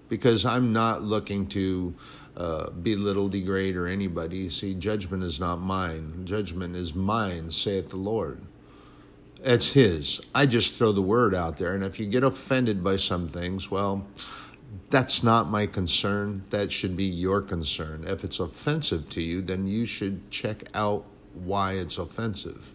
[0.09, 1.95] Because I'm not looking to
[2.37, 4.49] uh, belittle, degrade, or anybody.
[4.49, 6.25] See, judgment is not mine.
[6.25, 8.41] Judgment is mine, saith the Lord.
[9.43, 10.21] It's His.
[10.33, 11.75] I just throw the word out there.
[11.75, 14.05] And if you get offended by some things, well,
[14.89, 16.43] that's not my concern.
[16.49, 18.05] That should be your concern.
[18.07, 22.73] If it's offensive to you, then you should check out why it's offensive.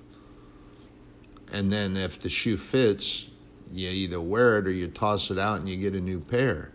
[1.53, 3.31] And then if the shoe fits,
[3.73, 6.73] you either wear it or you toss it out and you get a new pair.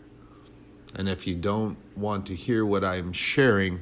[0.95, 3.81] And if you don't want to hear what I'm sharing,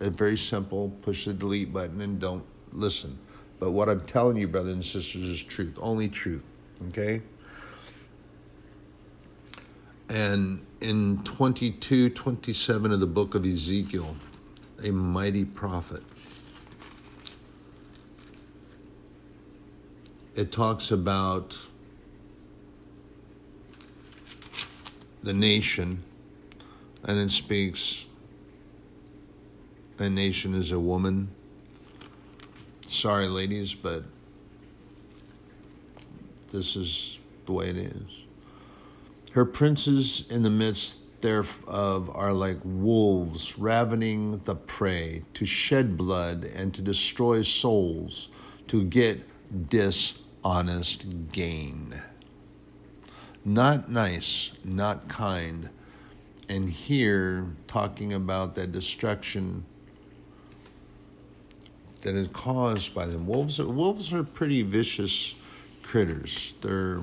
[0.00, 3.18] it's very simple push the delete button and don't listen.
[3.60, 6.42] But what I'm telling you, brothers and sisters, is truth, only truth.
[6.88, 7.22] Okay?
[10.08, 14.16] And in 22, 27 of the book of Ezekiel,
[14.82, 16.02] a mighty prophet,
[20.34, 21.56] it talks about
[25.22, 26.02] the nation
[27.04, 28.06] and it speaks
[29.98, 31.28] a nation is a woman.
[32.86, 34.04] Sorry, ladies, but
[36.50, 38.24] this is the way it is.
[39.32, 46.44] Her princes in the midst thereof are like wolves ravening the prey to shed blood
[46.44, 48.30] and to destroy souls
[48.68, 49.20] to get
[49.68, 52.00] dishonest gain.
[53.44, 55.68] Not nice, not kind
[56.50, 59.64] and here talking about that destruction
[62.02, 63.24] that is caused by them.
[63.24, 65.38] Wolves are, wolves are pretty vicious
[65.84, 66.54] critters.
[66.60, 67.02] They're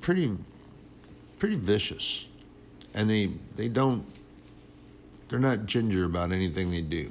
[0.00, 0.32] pretty
[1.38, 2.26] pretty vicious,
[2.94, 4.06] and they they don't
[5.28, 7.10] they're not ginger about anything they do.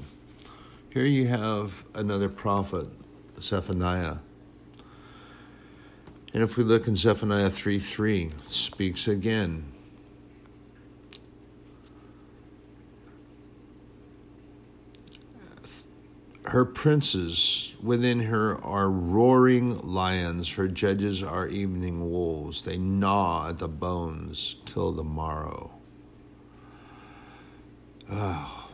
[0.90, 2.88] Here you have another prophet,
[3.40, 4.18] Zephaniah.
[6.34, 9.77] And if we look in Zephaniah 3 3, speaks again.
[16.48, 22.62] Her princes within her are roaring lions, her judges are evening wolves.
[22.62, 25.72] They gnaw at the bones till the morrow.
[28.10, 28.70] Oh.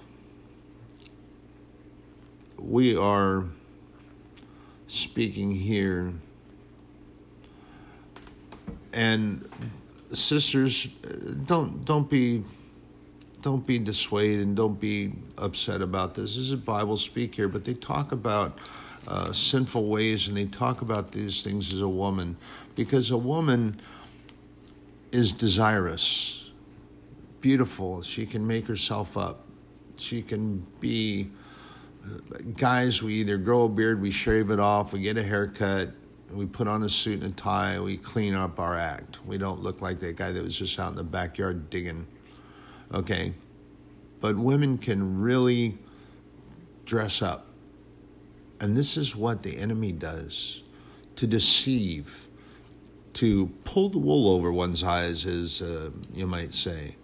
[2.59, 3.45] We are
[4.85, 6.13] speaking here,
[8.93, 9.49] and
[10.13, 12.43] sisters, uh, don't don't be
[13.43, 16.35] don't be dissuaded and don't be upset about this.
[16.35, 18.57] This is a Bible speak here, but they talk about
[19.05, 22.37] uh, sinful ways and they talk about these things as a woman
[22.75, 23.79] because a woman
[25.11, 26.51] is desirous,
[27.41, 28.01] beautiful.
[28.01, 29.45] She can make herself up.
[29.97, 31.29] She can be.
[32.57, 35.89] Guys, we either grow a beard, we shave it off, we get a haircut,
[36.33, 39.19] we put on a suit and a tie, we clean up our act.
[39.25, 42.05] We don't look like that guy that was just out in the backyard digging
[42.93, 43.33] okay?
[44.21, 45.77] But women can really
[46.85, 47.47] dress up.
[48.59, 50.63] And this is what the enemy does
[51.17, 52.27] to deceive,
[53.13, 56.95] to pull the wool over one's eyes, as uh, you might say,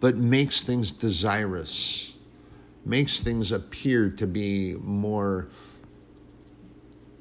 [0.00, 2.14] but makes things desirous,
[2.84, 5.48] makes things appear to be more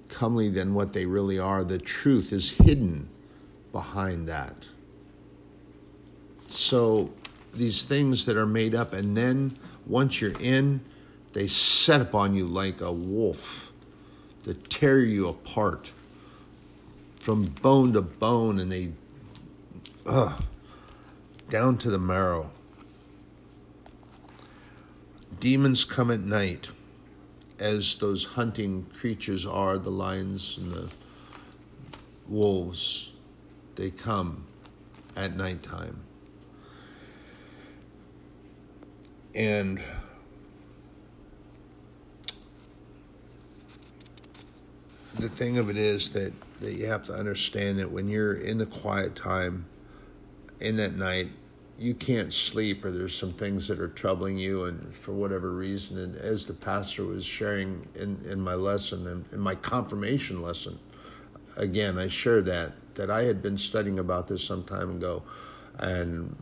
[0.10, 1.64] comely than what they really are.
[1.64, 3.10] The truth is hidden
[3.72, 4.56] behind that.
[6.48, 7.12] So
[7.56, 10.82] these things that are made up, and then once you're in,
[11.34, 13.72] they set upon you like a wolf
[14.44, 15.92] to tear you apart
[17.20, 18.92] from bone to bone, and they,
[20.06, 20.44] ugh,
[21.50, 22.52] down to the marrow.
[25.40, 26.70] Demons come at night,
[27.60, 30.90] as those hunting creatures are the lions and the
[32.28, 33.12] wolves.
[33.76, 34.46] They come
[35.16, 36.05] at nighttime.
[39.36, 39.82] And
[45.16, 48.58] the thing of it is that, that you have to understand that when you're in
[48.58, 49.66] the quiet time
[50.62, 51.30] in that night,
[51.78, 55.98] you can't sleep or there's some things that are troubling you and for whatever reason.
[55.98, 60.80] And as the pastor was sharing in, in my lesson and in my confirmation lesson
[61.58, 65.22] again i shared that that i had been studying about this some time ago.
[65.80, 66.34] And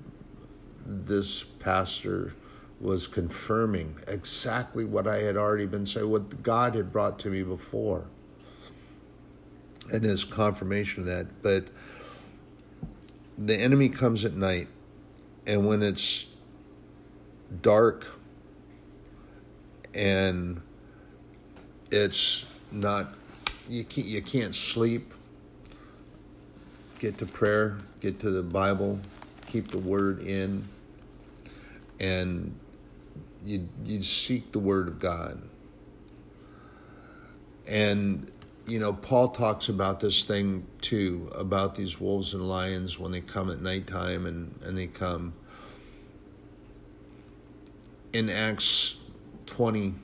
[0.86, 2.36] this pastor
[2.84, 7.42] was confirming exactly what I had already been saying, what God had brought to me
[7.42, 8.04] before.
[9.92, 11.42] And his confirmation of that.
[11.42, 11.68] But
[13.38, 14.68] the enemy comes at night,
[15.48, 16.28] and when it's
[17.62, 18.06] dark
[19.94, 20.62] and
[21.90, 23.14] it's not,
[23.70, 25.14] you can't, you can't sleep,
[27.00, 29.00] get to prayer, get to the Bible,
[29.46, 30.68] keep the word in,
[32.00, 32.54] and
[33.46, 35.41] you you seek the word of God.
[37.68, 38.32] And
[38.66, 43.22] you know, Paul talks about this thing too, about these wolves and lions when they
[43.22, 45.34] come at nighttime and, and they come.
[48.14, 48.96] In Acts
[49.48, 49.96] 20,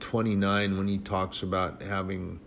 [0.00, 2.40] 29, when he talks about having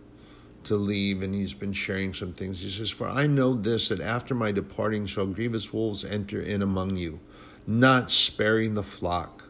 [0.64, 4.00] to leave and he's been sharing some things, he says, For I know this, that
[4.00, 7.18] after my departing shall grievous wolves enter in among you,
[7.66, 9.43] not sparing the flock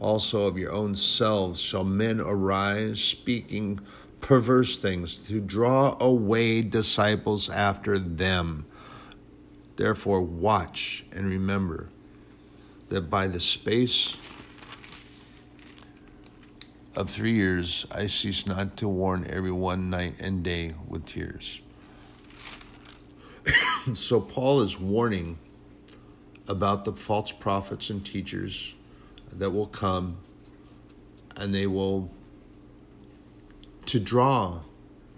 [0.00, 3.80] also of your own selves shall men arise, speaking
[4.20, 8.64] perverse things, to draw away disciples after them.
[9.76, 11.88] Therefore, watch and remember
[12.88, 14.16] that by the space
[16.96, 21.60] of three years I cease not to warn everyone night and day with tears.
[23.92, 25.38] so, Paul is warning
[26.48, 28.74] about the false prophets and teachers
[29.32, 30.18] that will come
[31.36, 32.10] and they will
[33.86, 34.60] to draw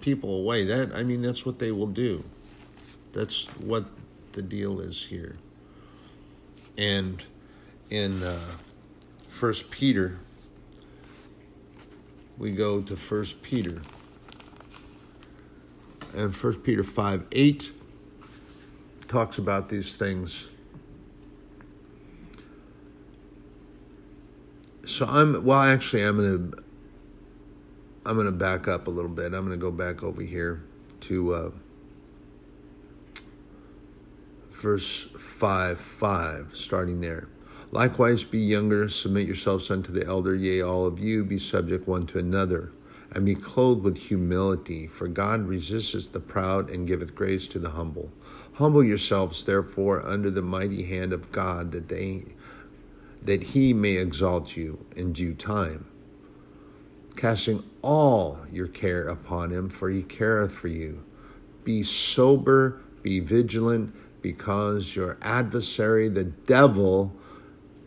[0.00, 0.64] people away.
[0.64, 2.24] That i mean that's what they will do.
[3.12, 3.86] That's what
[4.32, 5.36] the deal is here.
[6.78, 7.22] And
[7.90, 8.38] in uh,
[9.28, 10.18] first peter
[12.38, 13.82] we go to first peter.
[16.16, 17.72] And first peter 5 8
[19.08, 20.48] talks about these things
[24.90, 25.62] So I'm well.
[25.62, 26.62] Actually, I'm gonna
[28.04, 29.26] I'm gonna back up a little bit.
[29.26, 30.64] I'm gonna go back over here
[31.02, 31.50] to uh,
[34.50, 37.28] verse five five, starting there.
[37.70, 40.34] Likewise, be younger, submit yourselves unto the elder.
[40.34, 42.72] Yea, all of you be subject one to another,
[43.12, 44.88] and be clothed with humility.
[44.88, 48.10] For God resisteth the proud and giveth grace to the humble.
[48.54, 52.24] Humble yourselves, therefore, under the mighty hand of God, that they
[53.22, 55.86] that he may exalt you in due time.
[57.16, 61.04] Casting all your care upon him, for he careth for you.
[61.64, 67.14] Be sober, be vigilant, because your adversary, the devil,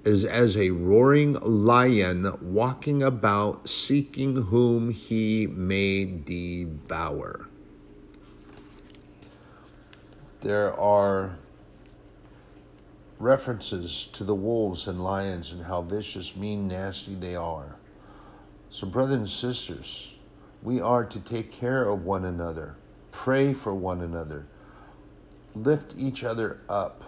[0.03, 7.47] is as a roaring lion walking about, seeking whom he may devour.
[10.41, 11.37] There are
[13.23, 17.77] references to the wolves and lions and how vicious, mean, nasty they are.
[18.69, 20.15] So, brothers and sisters,
[20.61, 22.75] we are to take care of one another,
[23.11, 24.45] pray for one another,
[25.55, 27.03] lift each other up,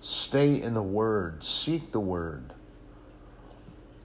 [0.00, 2.52] stay in the Word, seek the Word.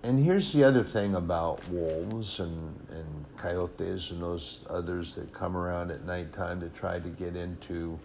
[0.03, 5.55] And here's the other thing about wolves and, and coyotes and those others that come
[5.55, 7.99] around at nighttime to try to get into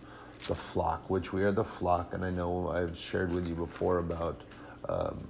[0.46, 3.98] the flock, which we are the flock, and I know I've shared with you before
[3.98, 4.40] about
[4.88, 5.26] um,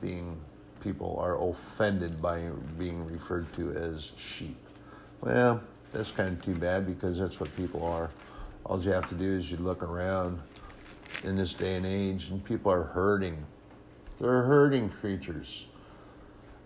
[0.00, 0.36] being
[0.82, 2.40] people are offended by
[2.78, 4.56] being referred to as sheep.
[5.20, 8.10] Well, that's kind of too bad because that's what people are.
[8.66, 10.40] All you have to do is you look around
[11.24, 13.44] in this day and age, and people are hurting.
[14.18, 15.66] They're hurting creatures.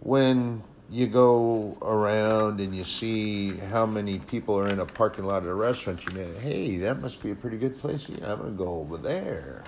[0.01, 5.43] When you go around and you see how many people are in a parking lot
[5.43, 8.09] at a restaurant, you know, hey, that must be a pretty good place.
[8.09, 9.65] I'm going to go over there.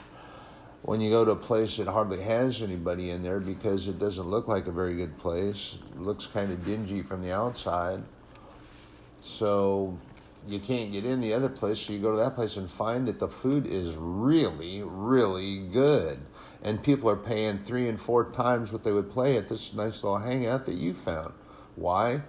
[0.83, 4.29] When you go to a place that hardly has anybody in there because it doesn't
[4.29, 8.01] look like a very good place, it looks kind of dingy from the outside.
[9.21, 9.99] So
[10.47, 13.09] you can't get in the other place, so you go to that place and find
[13.09, 16.21] that the food is really, really good
[16.63, 20.03] and people are paying three and four times what they would pay at this nice
[20.03, 21.33] little hangout that you found.
[21.77, 22.23] Why?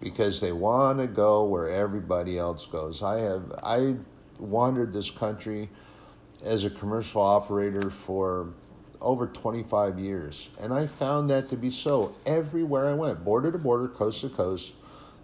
[0.00, 3.02] Because they want to go where everybody else goes.
[3.02, 3.96] I have I
[4.38, 5.68] wandered this country
[6.44, 8.52] as a commercial operator for
[9.00, 12.14] over 25 years, and I found that to be so.
[12.24, 14.74] Everywhere I went, border to border, coast to coast,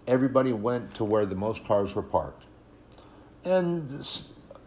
[0.09, 2.45] everybody went to where the most cars were parked.
[3.45, 3.89] And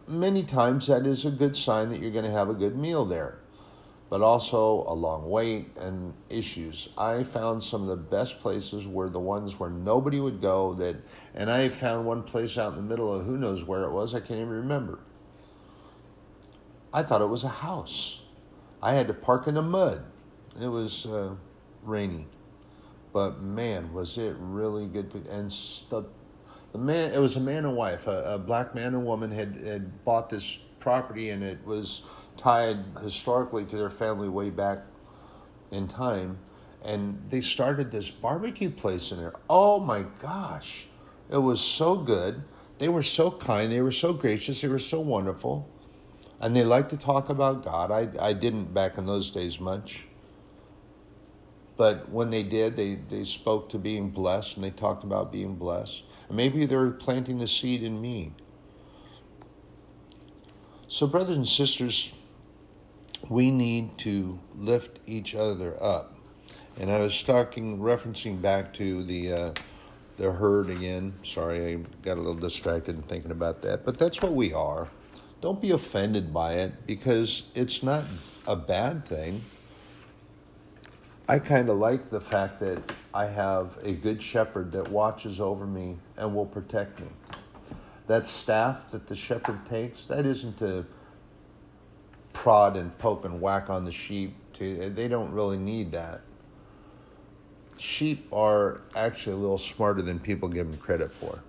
[0.08, 3.04] many times that is a good sign that you're going to have a good meal
[3.04, 3.41] there
[4.12, 6.90] but also a long wait and issues.
[6.98, 10.96] I found some of the best places were the ones where nobody would go that
[11.34, 14.14] and I found one place out in the middle of who knows where it was,
[14.14, 14.98] I can't even remember.
[16.92, 18.20] I thought it was a house.
[18.82, 20.04] I had to park in the mud.
[20.60, 21.34] It was uh,
[21.82, 22.26] rainy.
[23.14, 25.48] But man, was it really good and
[25.88, 26.04] the,
[26.72, 29.56] the man it was a man and wife, a, a black man and woman had,
[29.56, 32.02] had bought this property and it was
[32.36, 34.78] tied historically to their family way back
[35.70, 36.38] in time.
[36.84, 39.34] And they started this barbecue place in there.
[39.48, 40.86] Oh my gosh,
[41.30, 42.42] it was so good.
[42.78, 45.68] They were so kind, they were so gracious, they were so wonderful.
[46.40, 47.92] And they liked to talk about God.
[47.92, 50.06] I, I didn't back in those days much.
[51.76, 55.54] But when they did, they, they spoke to being blessed and they talked about being
[55.54, 56.04] blessed.
[56.28, 58.32] And maybe they're planting the seed in me.
[60.88, 62.12] So, brothers and sisters,
[63.28, 66.14] we need to lift each other up.
[66.78, 69.52] And I was talking, referencing back to the uh,
[70.16, 71.14] the herd again.
[71.22, 74.88] Sorry, I got a little distracted in thinking about that, but that's what we are.
[75.40, 78.04] Don't be offended by it because it's not
[78.46, 79.42] a bad thing.
[81.28, 82.78] I kind of like the fact that
[83.14, 87.06] I have a good shepherd that watches over me and will protect me.
[88.06, 90.84] That staff that the shepherd takes, that isn't to
[92.32, 94.34] prod and poke and whack on the sheep.
[94.54, 96.20] To, they don't really need that.
[97.78, 101.42] Sheep are actually a little smarter than people give them credit for.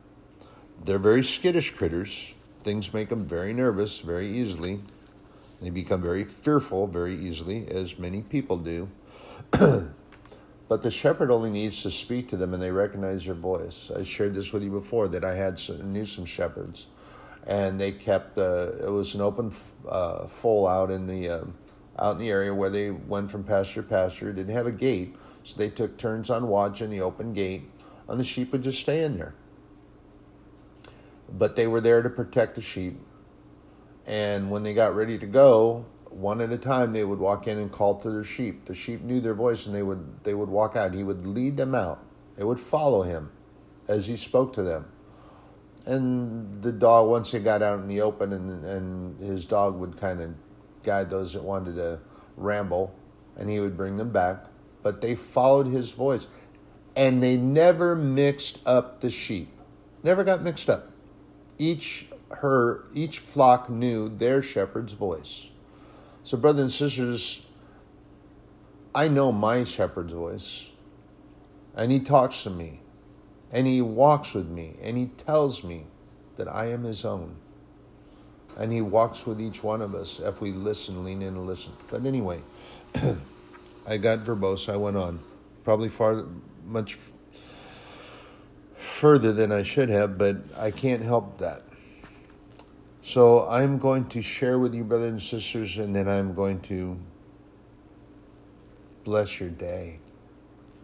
[0.83, 2.33] They're very skittish critters.
[2.63, 4.81] Things make them very nervous very easily.
[5.61, 8.89] They become very fearful very easily, as many people do.
[9.51, 13.91] but the shepherd only needs to speak to them and they recognize your voice.
[13.95, 16.87] I shared this with you before that I had some, knew some shepherds
[17.47, 19.51] and they kept uh, it was an open
[19.87, 21.53] uh, foal out in the um,
[21.99, 24.29] out in the area where they went from pasture to pasture.
[24.29, 27.63] It didn't have a gate, so they took turns on watching the open gate,
[28.07, 29.35] and the sheep would just stay in there.
[31.29, 32.99] But they were there to protect the sheep,
[34.05, 37.57] and when they got ready to go, one at a time they would walk in
[37.57, 38.65] and call to their sheep.
[38.65, 40.93] The sheep knew their voice and they would they would walk out.
[40.93, 42.03] He would lead them out.
[42.35, 43.31] They would follow him
[43.87, 44.85] as he spoke to them.
[45.85, 49.97] And the dog, once he got out in the open, and, and his dog would
[49.97, 50.33] kind of
[50.83, 51.99] guide those that wanted to
[52.37, 52.95] ramble,
[53.37, 54.45] and he would bring them back.
[54.81, 56.27] But they followed his voice,
[56.95, 59.49] and they never mixed up the sheep.
[60.03, 60.89] Never got mixed up.
[61.57, 65.49] Each her each flock knew their shepherd's voice.
[66.23, 67.45] So, brothers and sisters,
[68.95, 70.71] I know my shepherd's voice,
[71.75, 72.79] and he talks to me,
[73.53, 75.85] and he walks with me, and he tells me
[76.35, 77.35] that I am his own.
[78.57, 81.71] And he walks with each one of us if we listen, lean in and listen.
[81.89, 82.41] But anyway,
[83.87, 84.71] I got verbose.
[84.71, 85.19] I went on,
[85.63, 86.25] probably far
[86.65, 86.97] much
[88.73, 91.61] further than I should have, but I can't help that.
[93.01, 96.97] So I'm going to share with you, brothers and sisters, and then I'm going to
[99.03, 99.99] bless your day.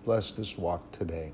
[0.05, 1.33] Bless this walk today.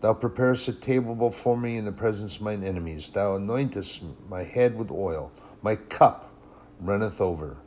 [0.00, 3.10] Thou preparest a table before me in the presence of mine enemies.
[3.10, 5.30] Thou anointest my head with oil.
[5.60, 6.32] My cup
[6.80, 7.58] runneth over.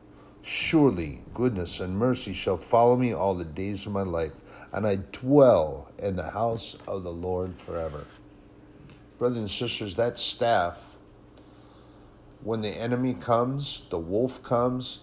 [0.42, 4.34] Surely goodness and mercy shall follow me all the days of my life,
[4.74, 8.06] and I dwell in the house of the Lord forever.
[9.20, 10.98] Brothers and sisters, that staff,
[12.42, 15.02] when the enemy comes, the wolf comes,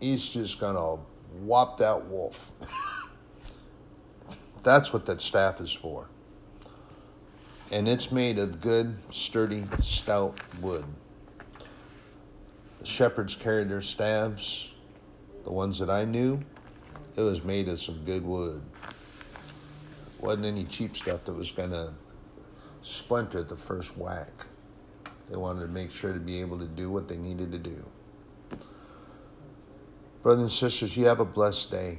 [0.00, 1.02] he's just going to
[1.40, 2.52] whop that wolf.
[4.62, 6.08] That's what that staff is for.
[7.72, 10.84] And it's made of good, sturdy, stout wood.
[12.80, 14.72] The shepherds carried their staffs,
[15.44, 16.40] the ones that I knew,
[17.16, 18.62] it was made of some good wood.
[20.20, 21.94] Wasn't any cheap stuff that was going to
[22.82, 24.46] splinter the first whack.
[25.28, 27.84] They wanted to make sure to be able to do what they needed to do.
[30.22, 31.98] Brothers and sisters, you have a blessed day.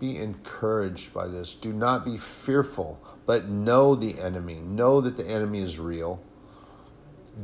[0.00, 1.54] Be encouraged by this.
[1.54, 4.60] Do not be fearful, but know the enemy.
[4.60, 6.22] Know that the enemy is real.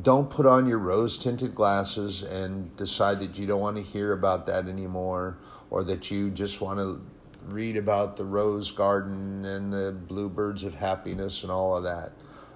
[0.03, 4.13] Don't put on your rose tinted glasses and decide that you don't want to hear
[4.13, 5.39] about that anymore
[5.71, 7.05] or that you just want to
[7.47, 12.13] read about the rose garden and the bluebirds of happiness and all of that.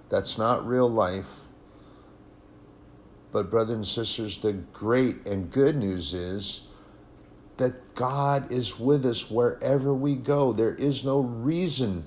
[0.08, 1.48] That's not real life.
[3.30, 6.62] But, brothers and sisters, the great and good news is
[7.58, 10.52] that God is with us wherever we go.
[10.52, 12.06] There is no reason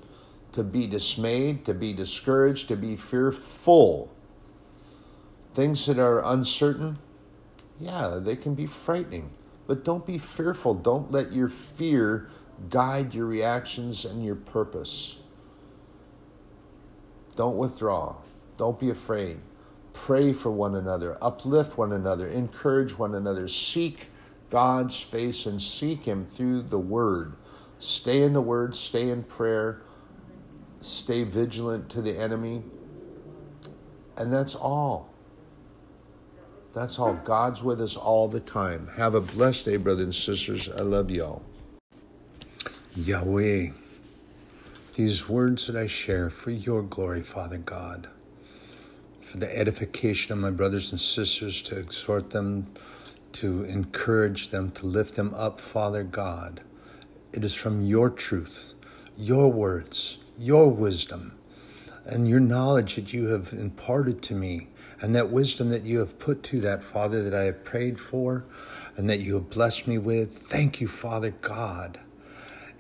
[0.54, 4.12] to be dismayed, to be discouraged, to be fearful.
[5.54, 6.98] Things that are uncertain,
[7.80, 9.32] yeah, they can be frightening,
[9.68, 10.74] but don't be fearful.
[10.74, 12.30] Don't let your fear
[12.70, 15.20] guide your reactions and your purpose.
[17.36, 18.16] Don't withdraw.
[18.58, 19.40] Don't be afraid.
[19.94, 24.11] Pray for one another, uplift one another, encourage one another, seek
[24.52, 27.34] God's face and seek Him through the Word.
[27.80, 29.82] Stay in the Word, stay in prayer,
[30.82, 32.62] stay vigilant to the enemy.
[34.18, 35.10] And that's all.
[36.74, 37.14] That's all.
[37.14, 38.90] God's with us all the time.
[38.98, 40.70] Have a blessed day, brothers and sisters.
[40.70, 41.42] I love y'all.
[42.94, 43.70] Yahweh,
[44.96, 48.10] these words that I share for your glory, Father God,
[49.22, 52.68] for the edification of my brothers and sisters, to exhort them
[53.34, 56.62] to encourage them, to lift them up, Father God.
[57.34, 58.74] It is from your truth,
[59.18, 61.38] your words, your wisdom,
[62.06, 64.68] and your knowledge that you have imparted to me,
[65.00, 68.46] and that wisdom that you have put to that, Father, that I have prayed for
[68.96, 70.32] and that you have blessed me with.
[70.32, 72.00] Thank you, Father God.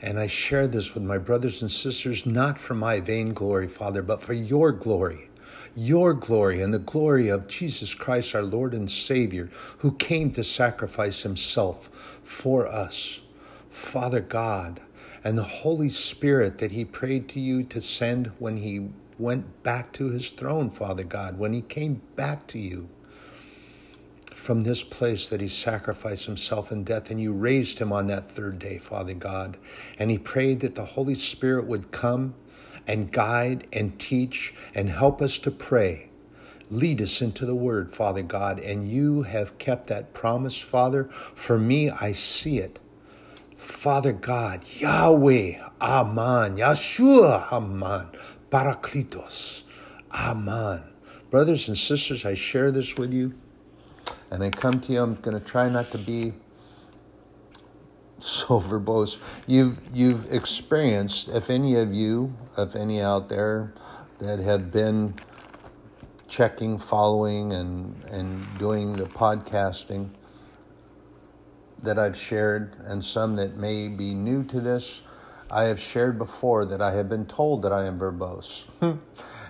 [0.01, 4.03] And I share this with my brothers and sisters, not for my vain glory, Father,
[4.03, 5.30] but for your glory
[5.75, 9.49] your glory and the glory of Jesus Christ, our Lord and Savior,
[9.79, 13.21] who came to sacrifice himself for us.
[13.69, 14.81] Father God,
[15.23, 19.93] and the Holy Spirit that he prayed to you to send when he went back
[19.93, 22.89] to his throne, Father God, when he came back to you
[24.33, 28.29] from this place that he sacrificed himself in death and you raised him on that
[28.29, 29.55] third day, Father God.
[29.99, 32.33] And he prayed that the Holy Spirit would come
[32.87, 36.09] and guide and teach and help us to pray.
[36.69, 41.05] Lead us into the word, Father God, and you have kept that promise, Father.
[41.05, 42.79] For me, I see it.
[43.57, 48.09] Father God, Yahweh, Aman, Yeshua, Aman,
[48.49, 49.63] Parakletos,
[50.11, 50.83] Aman.
[51.29, 53.33] Brothers and sisters, I share this with you,
[54.31, 55.01] and I come to you.
[55.01, 56.33] I'm going to try not to be
[58.23, 59.17] so verbose.
[59.47, 63.73] You've you've experienced, if any of you, if any out there,
[64.19, 65.15] that have been
[66.27, 70.09] checking, following, and and doing the podcasting
[71.83, 75.01] that I've shared, and some that may be new to this.
[75.49, 78.65] I have shared before that I have been told that I am verbose,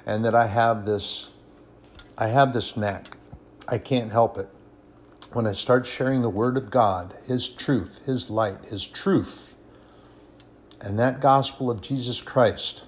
[0.05, 1.29] and that I have this,
[2.17, 3.17] I have this knack.
[3.67, 4.49] I can't help it
[5.33, 9.55] when I start sharing the Word of God, His truth, His light, His truth,
[10.81, 12.83] and that gospel of Jesus Christ,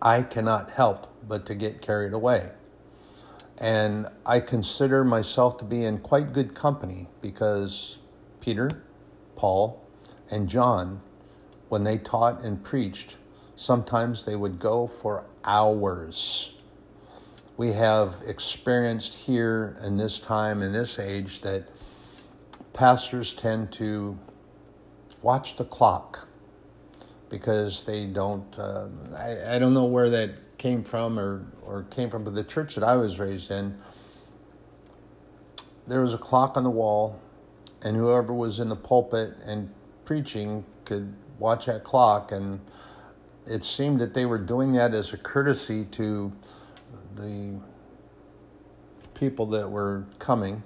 [0.00, 2.50] I cannot help but to get carried away.
[3.58, 7.98] And I consider myself to be in quite good company because
[8.40, 8.82] Peter,
[9.36, 9.84] Paul,
[10.30, 11.02] and John,
[11.68, 13.18] when they taught and preached,
[13.56, 16.54] sometimes they would go for hours
[17.60, 21.68] we have experienced here in this time, in this age, that
[22.72, 24.18] pastors tend to
[25.20, 26.26] watch the clock
[27.28, 32.08] because they don't, uh, I, I don't know where that came from or, or came
[32.08, 33.76] from, but the church that I was raised in,
[35.86, 37.20] there was a clock on the wall,
[37.82, 39.70] and whoever was in the pulpit and
[40.06, 42.32] preaching could watch that clock.
[42.32, 42.60] And
[43.46, 46.32] it seemed that they were doing that as a courtesy to
[47.20, 47.60] the
[49.14, 50.62] people that were coming,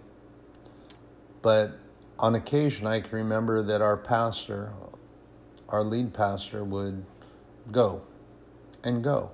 [1.43, 1.79] but
[2.19, 4.73] on occasion I can remember that our pastor,
[5.69, 7.05] our lead pastor, would
[7.71, 8.03] go
[8.83, 9.31] and go.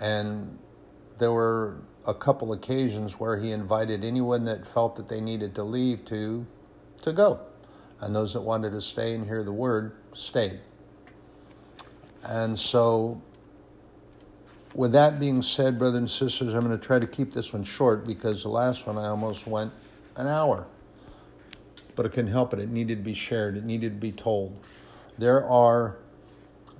[0.00, 0.58] And
[1.18, 5.62] there were a couple occasions where he invited anyone that felt that they needed to
[5.62, 6.46] leave to
[7.02, 7.40] to go.
[8.00, 10.60] And those that wanted to stay and hear the word stayed.
[12.22, 13.22] And so
[14.74, 17.64] with that being said, brothers and sisters, I'm going to try to keep this one
[17.64, 19.72] short because the last one I almost went
[20.16, 20.66] an hour.
[21.94, 22.58] But I couldn't help it.
[22.58, 24.58] It needed to be shared, it needed to be told.
[25.16, 25.98] There are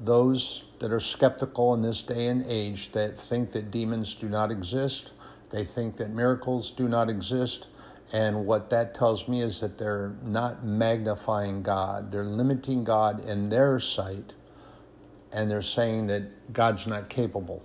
[0.00, 4.50] those that are skeptical in this day and age that think that demons do not
[4.50, 5.12] exist,
[5.50, 7.68] they think that miracles do not exist.
[8.12, 12.10] And what that tells me is that they're not magnifying God.
[12.10, 14.34] They're limiting God in their sight,
[15.32, 17.62] and they're saying that God's not capable.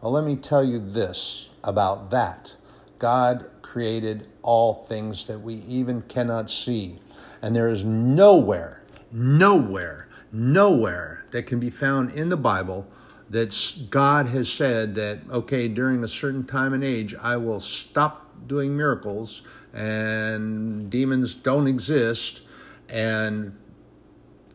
[0.00, 2.54] Well, let me tell you this about that
[3.00, 7.00] God created all things that we even cannot see.
[7.42, 12.86] And there is nowhere, nowhere, nowhere that can be found in the Bible
[13.30, 18.32] that God has said that, okay, during a certain time and age, I will stop
[18.46, 19.42] doing miracles
[19.74, 22.42] and demons don't exist
[22.88, 23.56] and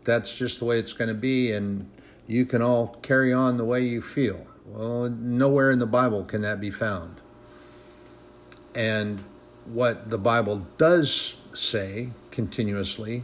[0.06, 1.90] that's just the way it's going to be and
[2.28, 4.48] you can all carry on the way you feel.
[4.66, 7.20] Well, nowhere in the Bible can that be found.
[8.74, 9.24] And
[9.66, 13.24] what the Bible does say continuously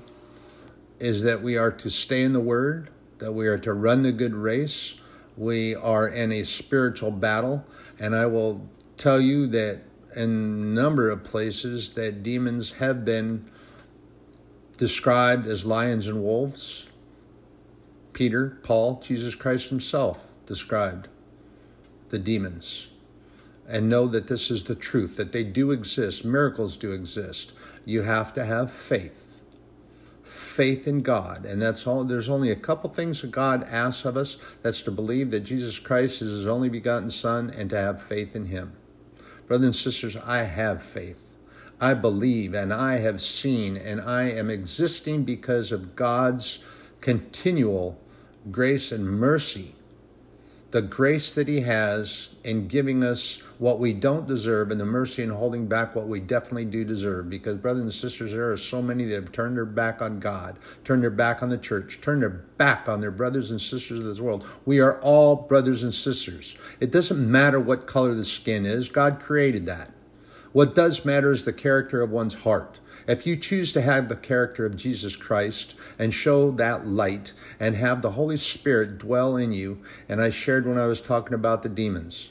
[0.99, 4.11] is that we are to stay in the Word, that we are to run the
[4.11, 4.95] good race,
[5.37, 7.65] we are in a spiritual battle,
[7.99, 8.67] and I will
[8.97, 9.81] tell you that
[10.15, 13.49] in a number of places that demons have been
[14.77, 16.89] described as lions and wolves.
[18.11, 21.07] Peter, Paul, Jesus Christ himself described
[22.09, 22.89] the demons
[23.69, 27.53] and know that this is the truth, that they do exist, miracles do exist.
[27.85, 29.43] You have to have faith.
[30.23, 31.45] Faith in God.
[31.45, 34.37] And that's all there's only a couple things that God asks of us.
[34.63, 38.35] That's to believe that Jesus Christ is his only begotten Son and to have faith
[38.35, 38.73] in him.
[39.47, 41.21] Brothers and sisters, I have faith.
[41.81, 46.59] I believe and I have seen and I am existing because of God's
[47.01, 47.99] continual
[48.51, 49.75] grace and mercy
[50.71, 55.23] the grace that He has in giving us what we don't deserve and the mercy
[55.23, 57.29] in holding back what we definitely do deserve.
[57.29, 60.59] Because, brothers and sisters, there are so many that have turned their back on God,
[60.83, 64.05] turned their back on the church, turned their back on their brothers and sisters of
[64.05, 64.45] this world.
[64.65, 66.55] We are all brothers and sisters.
[66.79, 69.93] It doesn't matter what color the skin is, God created that.
[70.51, 72.79] What does matter is the character of one's heart.
[73.07, 77.75] If you choose to have the character of Jesus Christ and show that light and
[77.75, 81.63] have the Holy Spirit dwell in you, and I shared when I was talking about
[81.63, 82.29] the demons,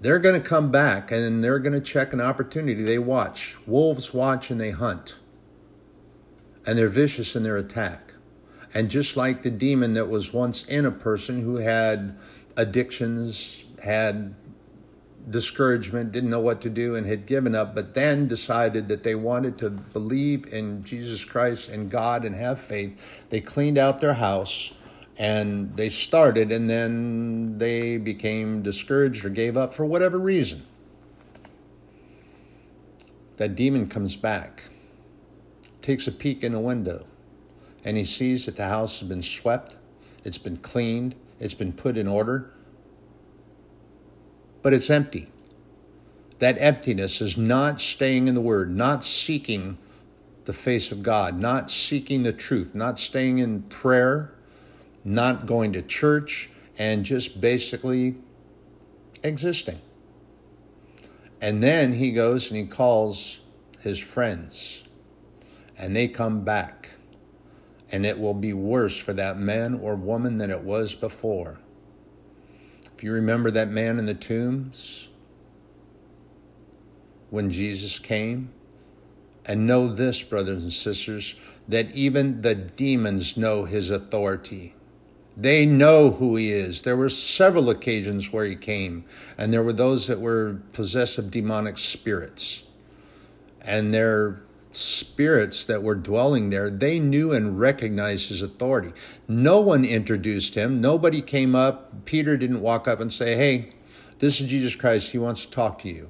[0.00, 2.82] they're going to come back and they're going to check an opportunity.
[2.82, 3.56] They watch.
[3.66, 5.16] Wolves watch and they hunt.
[6.66, 8.14] And they're vicious in their attack.
[8.72, 12.16] And just like the demon that was once in a person who had
[12.56, 14.34] addictions, had
[15.28, 19.14] discouragement, didn't know what to do, and had given up, but then decided that they
[19.14, 23.22] wanted to believe in Jesus Christ and God and have faith.
[23.28, 24.72] They cleaned out their house
[25.18, 30.64] and they started, and then they became discouraged or gave up for whatever reason.
[33.36, 34.62] That demon comes back,
[35.82, 37.04] takes a peek in a window,
[37.84, 39.76] and he sees that the house has been swept,
[40.24, 42.50] it's been cleaned, it's been put in order
[44.62, 45.28] but it's empty.
[46.38, 49.78] That emptiness is not staying in the Word, not seeking
[50.44, 54.32] the face of God, not seeking the truth, not staying in prayer,
[55.04, 56.48] not going to church,
[56.78, 58.16] and just basically
[59.22, 59.78] existing.
[61.42, 63.40] And then he goes and he calls
[63.80, 64.82] his friends,
[65.78, 66.90] and they come back.
[67.92, 71.58] And it will be worse for that man or woman than it was before.
[73.00, 75.08] If you remember that man in the tombs
[77.30, 78.50] when Jesus came,
[79.46, 81.34] and know this, brothers and sisters,
[81.66, 84.74] that even the demons know his authority.
[85.34, 86.82] They know who he is.
[86.82, 89.06] There were several occasions where he came,
[89.38, 92.64] and there were those that were possessed of demonic spirits.
[93.62, 94.42] And their
[94.72, 98.92] spirits that were dwelling there, they knew and recognized his authority.
[99.28, 100.80] No one introduced him.
[100.80, 102.04] Nobody came up.
[102.04, 103.70] Peter didn't walk up and say, Hey,
[104.18, 105.10] this is Jesus Christ.
[105.10, 106.08] He wants to talk to you.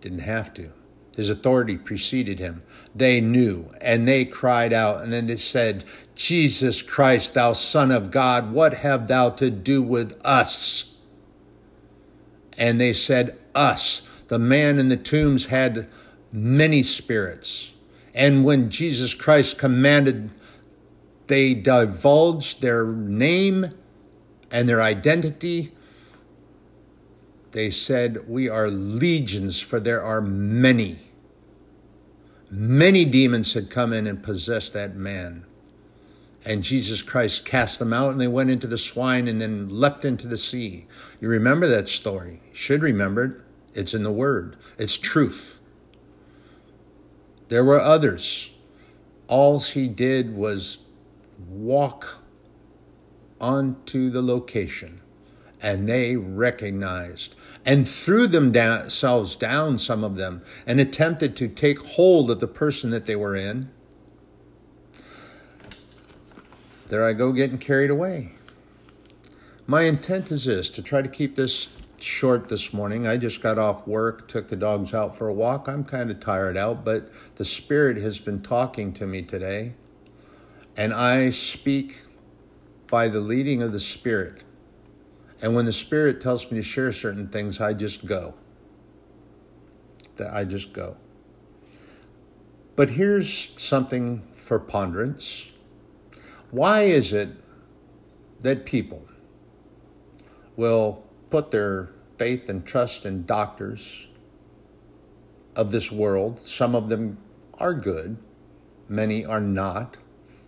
[0.00, 0.72] Didn't have to.
[1.14, 2.62] His authority preceded him.
[2.94, 5.84] They knew and they cried out and then they said,
[6.14, 10.96] Jesus Christ, thou Son of God, what have thou to do with us?
[12.58, 14.02] And they said, Us.
[14.28, 15.88] The man in the tombs had
[16.32, 17.72] many spirits.
[18.16, 20.30] And when Jesus Christ commanded,
[21.26, 23.66] they divulged their name
[24.50, 25.74] and their identity.
[27.52, 30.98] They said, We are legions, for there are many.
[32.50, 35.44] Many demons had come in and possessed that man.
[36.42, 40.06] And Jesus Christ cast them out, and they went into the swine and then leapt
[40.06, 40.86] into the sea.
[41.20, 42.40] You remember that story.
[42.48, 43.32] You should remember it.
[43.74, 45.55] It's in the Word, it's truth.
[47.48, 48.50] There were others.
[49.28, 50.78] All he did was
[51.48, 52.22] walk
[53.40, 55.00] onto the location
[55.62, 57.34] and they recognized
[57.64, 62.90] and threw themselves down, some of them, and attempted to take hold of the person
[62.90, 63.70] that they were in.
[66.88, 68.32] There I go getting carried away.
[69.66, 71.68] My intent is this to try to keep this
[72.06, 73.06] short this morning.
[73.06, 75.68] I just got off work, took the dogs out for a walk.
[75.68, 79.74] I'm kind of tired out, but the Spirit has been talking to me today.
[80.76, 81.96] And I speak
[82.88, 84.44] by the leading of the Spirit.
[85.42, 88.34] And when the Spirit tells me to share certain things, I just go.
[90.16, 90.96] That I just go.
[92.76, 95.50] But here's something for ponderance.
[96.50, 97.30] Why is it
[98.40, 99.02] that people
[100.54, 104.06] will put their faith and trust in doctors
[105.54, 106.40] of this world.
[106.40, 107.18] Some of them
[107.58, 108.16] are good,
[108.88, 109.96] many are not.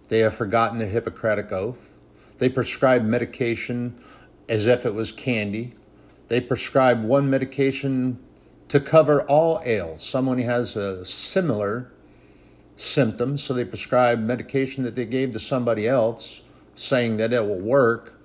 [0.09, 1.99] They have forgotten the Hippocratic Oath.
[2.39, 3.99] They prescribe medication
[4.49, 5.75] as if it was candy.
[6.29, 8.19] They prescribe one medication
[8.69, 10.03] to cover all ails.
[10.03, 11.91] Someone has a similar
[12.77, 16.43] symptom, so they prescribe medication that they gave to somebody else,
[16.77, 18.18] saying that it will work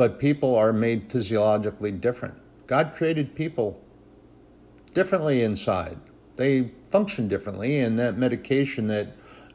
[0.00, 2.32] but people are made physiologically different.
[2.66, 3.84] God created people
[4.94, 5.98] differently inside.
[6.36, 9.08] They function differently, and that medication that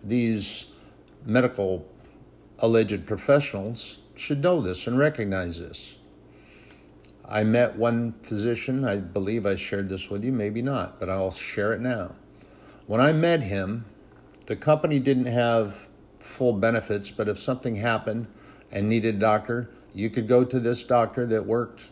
[0.03, 0.67] these
[1.25, 1.87] medical
[2.59, 5.95] alleged professionals should know this and recognize this.
[7.27, 11.31] I met one physician, I believe I shared this with you, maybe not, but I'll
[11.31, 12.13] share it now.
[12.85, 13.85] When I met him,
[14.45, 15.87] the company didn't have
[16.19, 18.27] full benefits, but if something happened
[18.71, 21.91] and needed a doctor, you could go to this doctor that worked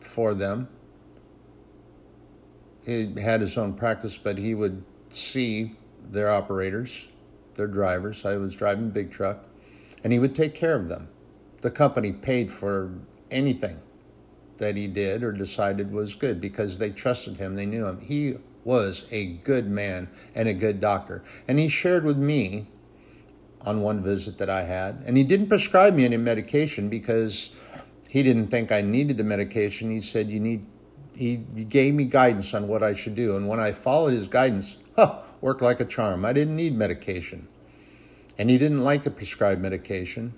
[0.00, 0.68] for them.
[2.86, 5.74] He had his own practice, but he would see
[6.10, 7.08] their operators,
[7.54, 8.24] their drivers.
[8.24, 9.44] I was driving big truck,
[10.04, 11.08] and he would take care of them.
[11.60, 12.92] The company paid for
[13.32, 13.80] anything
[14.58, 18.00] that he did or decided was good because they trusted him, they knew him.
[18.00, 21.24] He was a good man and a good doctor.
[21.48, 22.68] And he shared with me
[23.62, 25.02] on one visit that I had.
[25.06, 27.50] And he didn't prescribe me any medication because
[28.10, 29.90] he didn't think I needed the medication.
[29.90, 30.66] He said, You need,
[31.14, 33.36] he gave me guidance on what I should do.
[33.36, 36.24] And when I followed his guidance, huh, worked like a charm.
[36.24, 37.48] I didn't need medication.
[38.38, 40.34] And he didn't like to prescribe medication.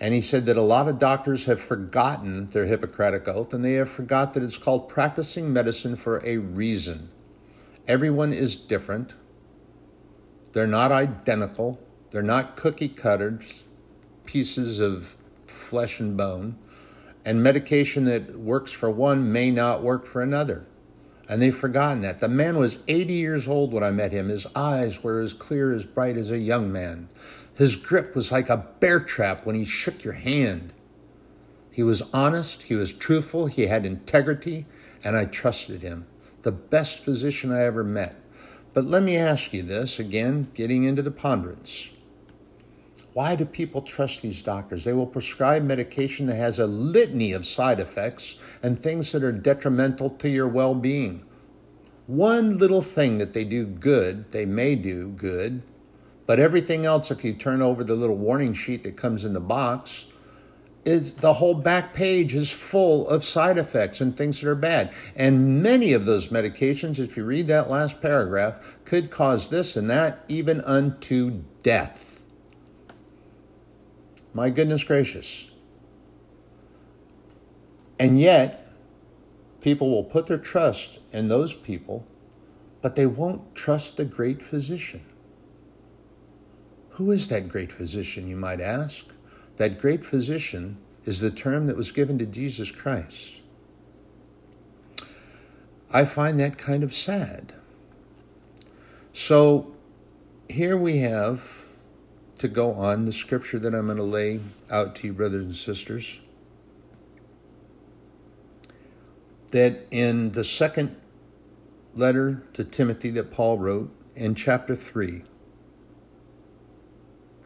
[0.00, 3.74] And he said that a lot of doctors have forgotten their Hippocratic oath and they
[3.74, 7.10] have forgot that it's called practicing medicine for a reason.
[7.86, 9.12] Everyone is different.
[10.52, 11.78] They're not identical.
[12.10, 13.66] They're not cookie cutters,
[14.24, 16.56] pieces of flesh and bone.
[17.24, 20.66] And medication that works for one may not work for another.
[21.28, 22.18] And they've forgotten that.
[22.18, 24.28] The man was 80 years old when I met him.
[24.28, 27.08] His eyes were as clear, as bright as a young man.
[27.54, 30.72] His grip was like a bear trap when he shook your hand.
[31.70, 34.66] He was honest, he was truthful, he had integrity,
[35.04, 36.06] and I trusted him.
[36.42, 38.16] The best physician I ever met.
[38.72, 41.90] But let me ask you this again, getting into the ponderance.
[43.12, 44.84] Why do people trust these doctors?
[44.84, 49.32] They will prescribe medication that has a litany of side effects and things that are
[49.32, 51.24] detrimental to your well being.
[52.06, 55.62] One little thing that they do good, they may do good,
[56.26, 59.40] but everything else, if you turn over the little warning sheet that comes in the
[59.40, 60.06] box,
[60.84, 64.92] is the whole back page is full of side effects and things that are bad.
[65.16, 69.90] And many of those medications, if you read that last paragraph, could cause this and
[69.90, 72.19] that, even unto death.
[74.32, 75.50] My goodness gracious.
[77.98, 78.72] And yet,
[79.60, 82.06] people will put their trust in those people,
[82.80, 85.04] but they won't trust the great physician.
[86.90, 89.04] Who is that great physician, you might ask?
[89.56, 93.40] That great physician is the term that was given to Jesus Christ.
[95.92, 97.52] I find that kind of sad.
[99.12, 99.74] So
[100.48, 101.59] here we have
[102.40, 105.54] to go on the scripture that I'm going to lay out to you, brothers and
[105.54, 106.20] sisters.
[109.52, 110.96] That in the second
[111.94, 115.22] letter to Timothy that Paul wrote in chapter 3,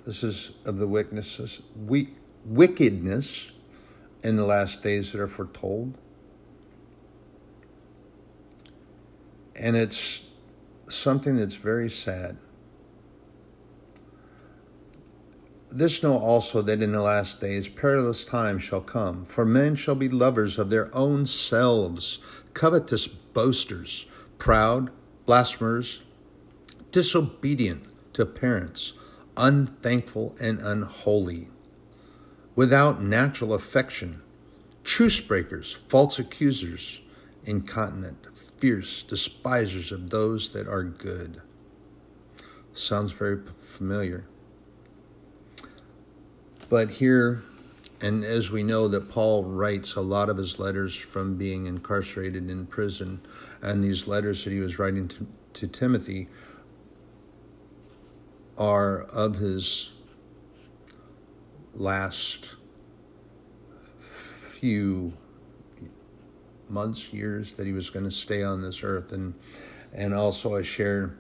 [0.05, 3.53] this is of the witnesses, wickedness, wickedness
[4.23, 5.99] in the last days that are foretold.
[9.57, 10.25] And it's
[10.89, 12.37] something that's very sad.
[15.77, 19.97] This know also that in the last days perilous times shall come, for men shall
[19.97, 22.21] be lovers of their own selves,
[22.55, 24.07] covetous boasters,
[24.39, 24.91] proud,
[25.27, 26.05] blasphemers,
[26.93, 28.93] disobedient to parents
[29.37, 31.49] unthankful and unholy,
[32.55, 34.23] without natural affection,
[34.85, 37.01] truce breakers, false accusers,
[37.47, 41.43] incontinent, fierce, despisers of those that are good.
[42.75, 44.25] Sounds very familiar.
[46.69, 47.43] But here,
[48.01, 52.51] and as we know that Paul writes a lot of his letters from being incarcerated
[52.51, 53.21] in prison,
[53.63, 56.29] and these letters that he was writing to, to Timothy
[58.57, 59.93] are of his
[61.75, 62.55] last
[64.01, 65.13] few
[66.69, 69.13] months, years that he was going to stay on this earth.
[69.13, 69.35] And,
[69.93, 71.15] and also I share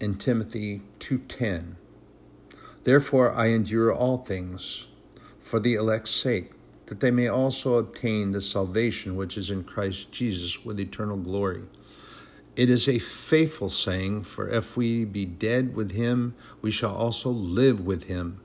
[0.00, 1.76] in Timothy 2.10,
[2.86, 4.86] Therefore I endure all things
[5.40, 6.52] for the elect's sake,
[6.86, 11.64] that they may also obtain the salvation which is in Christ Jesus with eternal glory.
[12.54, 17.28] It is a faithful saying, for if we be dead with him, we shall also
[17.28, 18.40] live with him.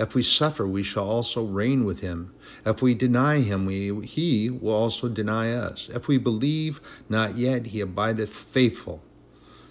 [0.00, 2.32] If we suffer, we shall also reign with him.
[2.64, 5.90] If we deny him, we, he will also deny us.
[5.90, 6.80] If we believe,
[7.10, 9.02] not yet, he abideth faithful.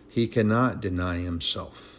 [0.07, 1.90] He cannot deny himself.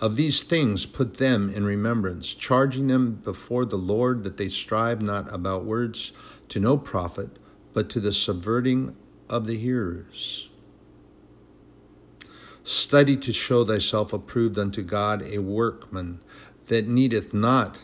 [0.00, 5.02] Of these things put them in remembrance, charging them before the Lord that they strive
[5.02, 6.12] not about words
[6.48, 7.38] to no profit,
[7.74, 8.96] but to the subverting
[9.28, 10.48] of the hearers.
[12.64, 16.20] Study to show thyself approved unto God, a workman
[16.66, 17.80] that needeth not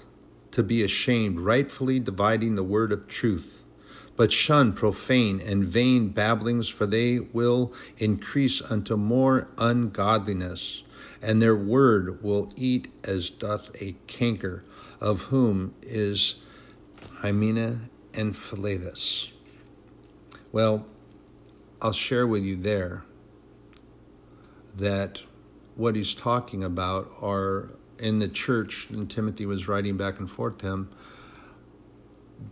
[0.52, 3.64] to be ashamed, rightfully dividing the word of truth.
[4.16, 10.82] But shun profane and vain babblings, for they will increase unto more ungodliness,
[11.22, 14.64] and their word will eat as doth a canker,
[15.00, 16.42] of whom is
[17.16, 17.80] Hymenaeus
[18.14, 19.32] and Philetus.
[20.52, 20.86] Well,
[21.82, 23.04] I'll share with you there
[24.76, 25.22] that
[25.74, 30.58] what he's talking about are in the church, and Timothy was writing back and forth
[30.58, 30.90] to him.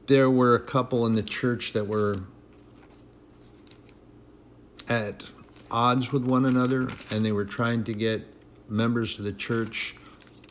[0.06, 2.20] There were a couple in the church that were
[4.88, 5.24] at
[5.70, 8.26] odds with one another, and they were trying to get
[8.68, 9.94] members of the church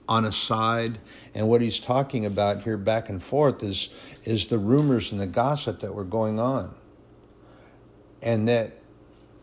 [0.08, 1.00] on a side.
[1.34, 3.90] And what he's talking about here back and forth is
[4.24, 6.74] is the rumors and the gossip that were going on.
[8.22, 8.78] And that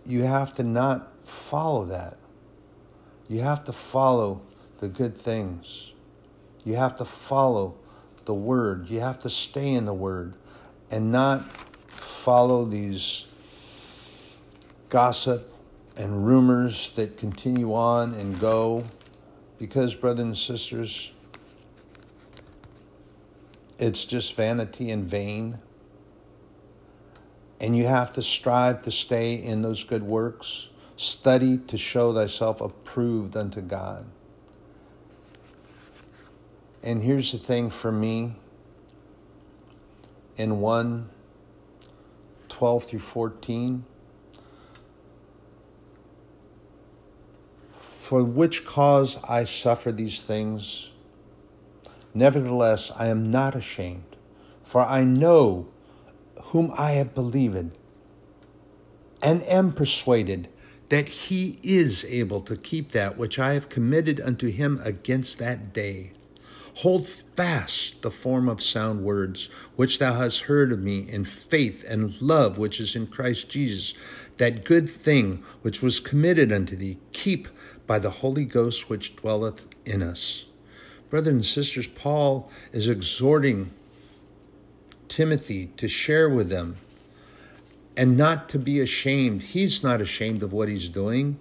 [0.07, 2.17] you have to not follow that.
[3.29, 4.41] You have to follow
[4.79, 5.93] the good things.
[6.65, 7.77] You have to follow
[8.25, 8.89] the Word.
[8.89, 10.35] You have to stay in the Word
[10.91, 11.45] and not
[11.89, 13.27] follow these
[14.89, 15.50] gossip
[16.01, 18.83] and rumors that continue on and go.
[19.59, 21.13] Because, brothers and sisters,
[23.79, 25.59] it's just vanity and vain.
[27.61, 30.71] And you have to strive to stay in those good works.
[30.97, 34.07] Study to show thyself approved unto God.
[36.83, 38.37] And here's the thing for me
[40.39, 41.11] in 1
[42.49, 43.85] 12 through 14.
[48.11, 50.91] For which cause I suffer these things.
[52.13, 54.17] Nevertheless, I am not ashamed,
[54.65, 55.69] for I know
[56.47, 57.79] whom I have believed,
[59.23, 60.49] and am persuaded
[60.89, 65.73] that he is able to keep that which I have committed unto him against that
[65.73, 66.11] day.
[66.79, 71.85] Hold fast the form of sound words which thou hast heard of me in faith
[71.87, 73.95] and love which is in Christ Jesus.
[74.39, 77.47] That good thing which was committed unto thee, keep
[77.91, 80.45] by the Holy Ghost which dwelleth in us.
[81.09, 83.73] Brothers and sisters, Paul is exhorting
[85.09, 86.77] Timothy to share with them
[87.97, 89.43] and not to be ashamed.
[89.43, 91.41] He's not ashamed of what he's doing.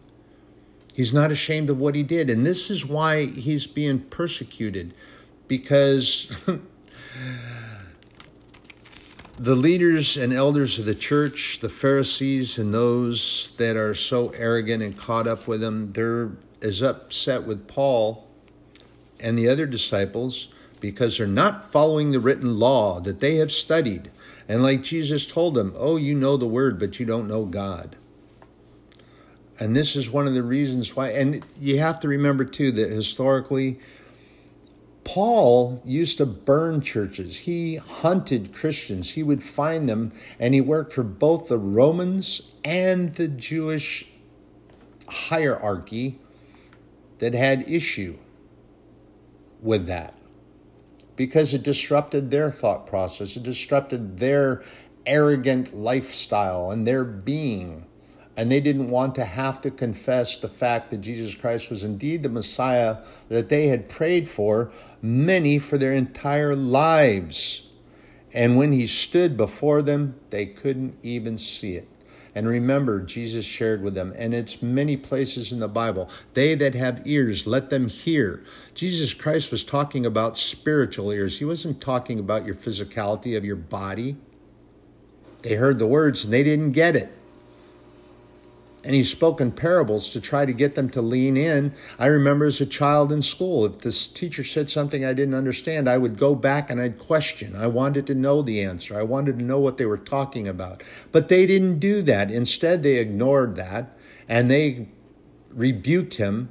[0.91, 2.32] He's not ashamed of what he did.
[2.32, 4.95] And this is why he's being persecuted
[5.47, 6.36] because
[9.40, 14.84] the leaders and elders of the church, the Pharisees, and those that are so arrogant
[14.84, 16.32] and caught up with him, they're
[16.62, 18.28] as upset with Paul
[19.18, 20.50] and the other disciples
[20.82, 24.12] because they're not following the written law that they have studied.
[24.50, 27.96] And like Jesus told them, oh, you know the word, but you don't know God.
[29.58, 31.12] And this is one of the reasons why.
[31.12, 33.80] And you have to remember, too, that historically,
[35.10, 37.39] Paul used to burn churches.
[37.39, 39.10] He hunted Christians.
[39.10, 44.05] He would find them, and he worked for both the Romans and the Jewish
[45.07, 46.20] hierarchy
[47.18, 48.20] that had issue
[49.64, 50.14] with that
[51.16, 54.62] because it disrupted their thought process, it disrupted their
[55.07, 57.84] arrogant lifestyle and their being.
[58.38, 62.24] And they didn't want to have to confess the fact that Jesus Christ was indeed
[62.24, 64.72] the Messiah that they had prayed for,
[65.02, 67.64] many for their entire lives.
[68.34, 71.88] And when he stood before them, they couldn't even see it.
[72.36, 76.10] And remember, Jesus shared with them, and it's many places in the Bible.
[76.36, 78.44] They that have ears, let them hear.
[78.76, 81.40] Jesus Christ was talking about spiritual ears.
[81.40, 84.16] He wasn't talking about your physicality of your body.
[85.42, 87.12] They heard the words and they didn't get it
[88.84, 91.74] and he spoke in parables to try to get them to lean in.
[91.98, 95.90] I remember as a child in school, if this teacher said something I didn't understand,
[95.90, 97.56] I would go back and I'd question.
[97.56, 98.98] I wanted to know the answer.
[98.98, 100.82] I wanted to know what they were talking about.
[101.12, 102.32] But they didn't do that.
[102.32, 103.98] Instead, they ignored that
[104.30, 104.88] and they
[105.50, 106.50] rebuked him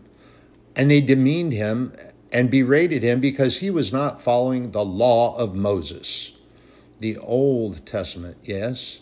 [0.76, 1.95] and they demeaned him
[2.31, 6.33] and berated him because he was not following the law of Moses.
[7.01, 9.01] The Old Testament, yes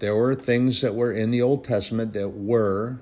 [0.00, 3.00] there were things that were in the Old Testament that were,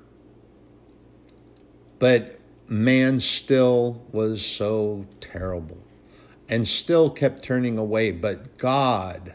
[1.99, 2.39] but
[2.69, 5.79] man still was so terrible
[6.49, 8.11] and still kept turning away.
[8.11, 9.35] But God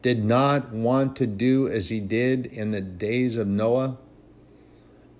[0.00, 3.98] did not want to do as he did in the days of Noah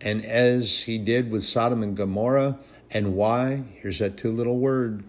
[0.01, 2.59] and as he did with Sodom and Gomorrah.
[2.91, 3.65] And why?
[3.75, 5.05] Here's that two little word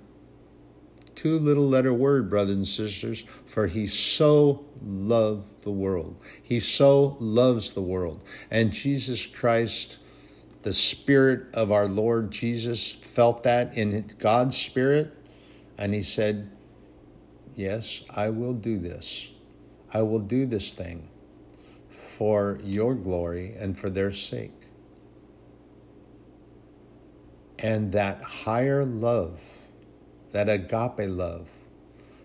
[1.15, 6.17] two little letter word, brothers and sisters, for he so loved the world.
[6.41, 8.23] He so loves the world.
[8.51, 9.97] And Jesus Christ,
[10.63, 15.13] the Spirit of our Lord Jesus, felt that in God's Spirit.
[15.77, 16.49] And he said,
[17.55, 19.29] Yes, I will do this.
[19.93, 21.07] I will do this thing
[21.89, 24.51] for your glory and for their sake.
[27.59, 29.39] And that higher love
[30.33, 31.47] that agape love.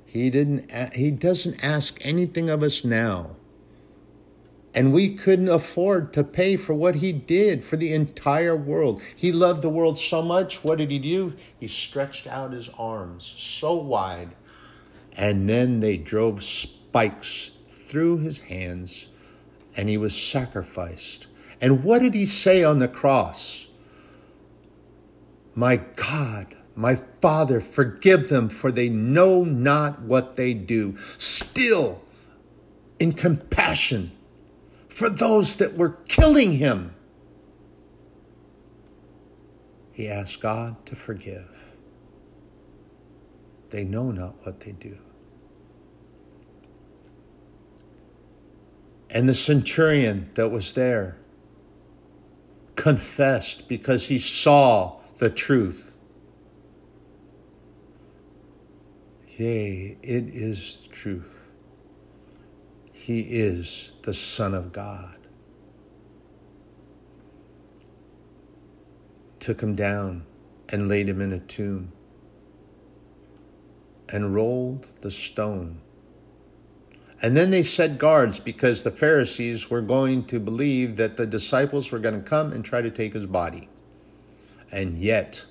[0.09, 3.37] He didn't he doesn't ask anything of us now.
[4.75, 9.03] And we couldn't afford to pay for what he did for the entire world.
[9.15, 10.65] He loved the world so much.
[10.65, 11.35] What did he do?
[11.61, 14.31] He stretched out his arms so wide.
[15.13, 19.09] And then they drove spikes through his hands
[19.77, 21.27] and he was sacrificed.
[21.61, 23.67] And what did he say on the cross?
[25.55, 30.97] My God, my Father, forgive them, for they know not what they do.
[31.19, 32.05] Still,
[33.01, 34.13] in compassion
[34.89, 36.95] for those that were killing him,
[39.91, 41.49] he asked God to forgive.
[43.71, 44.99] They know not what they do.
[49.11, 51.17] And the centurion that was there
[52.77, 55.88] confessed because he saw the truth.
[59.39, 61.33] Yea, it is truth.
[62.93, 65.17] He is the Son of God.
[69.39, 70.27] Took him down
[70.71, 71.93] and laid him in a tomb
[74.09, 75.83] and rolled the stone.
[77.23, 81.93] And then they set guards because the Pharisees were going to believe that the disciples
[81.93, 83.69] were going to come and try to take his body.
[84.73, 85.47] And yet,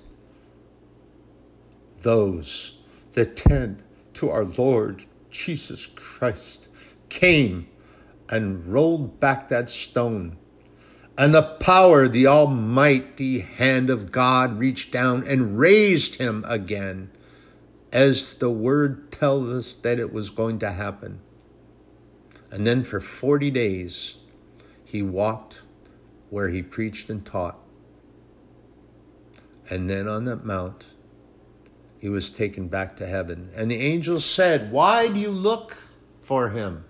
[2.02, 2.77] those
[3.18, 3.82] that tend
[4.14, 6.68] to our Lord Jesus Christ
[7.08, 7.66] came
[8.28, 10.36] and rolled back that stone.
[11.16, 17.10] And the power, the almighty hand of God reached down and raised him again,
[17.90, 21.18] as the word tells us that it was going to happen.
[22.52, 24.18] And then for 40 days,
[24.84, 25.62] he walked
[26.30, 27.58] where he preached and taught.
[29.68, 30.94] And then on that mount,
[32.00, 33.50] he was taken back to heaven.
[33.54, 35.76] And the angels said, Why do you look
[36.22, 36.84] for him?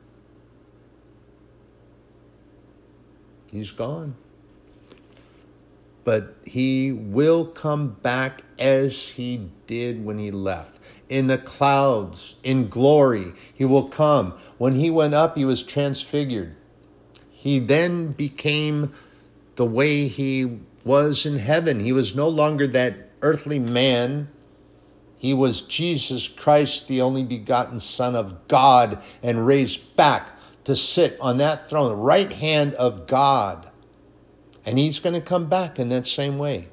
[3.50, 4.16] He's gone.
[6.04, 10.76] But he will come back as he did when he left.
[11.08, 14.34] In the clouds, in glory, he will come.
[14.58, 16.54] When he went up, he was transfigured.
[17.30, 18.92] He then became
[19.56, 21.80] the way he was in heaven.
[21.80, 24.28] He was no longer that earthly man.
[25.18, 30.30] He was Jesus Christ, the only begotten Son of God, and raised back
[30.64, 33.70] to sit on that throne, the right hand of God.
[34.64, 36.68] And he's going to come back in that same way.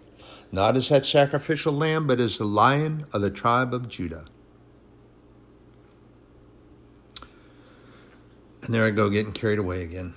[0.52, 4.26] Not as that sacrificial lamb, but as the lion of the tribe of Judah.
[8.62, 10.14] And there I go, getting carried away again.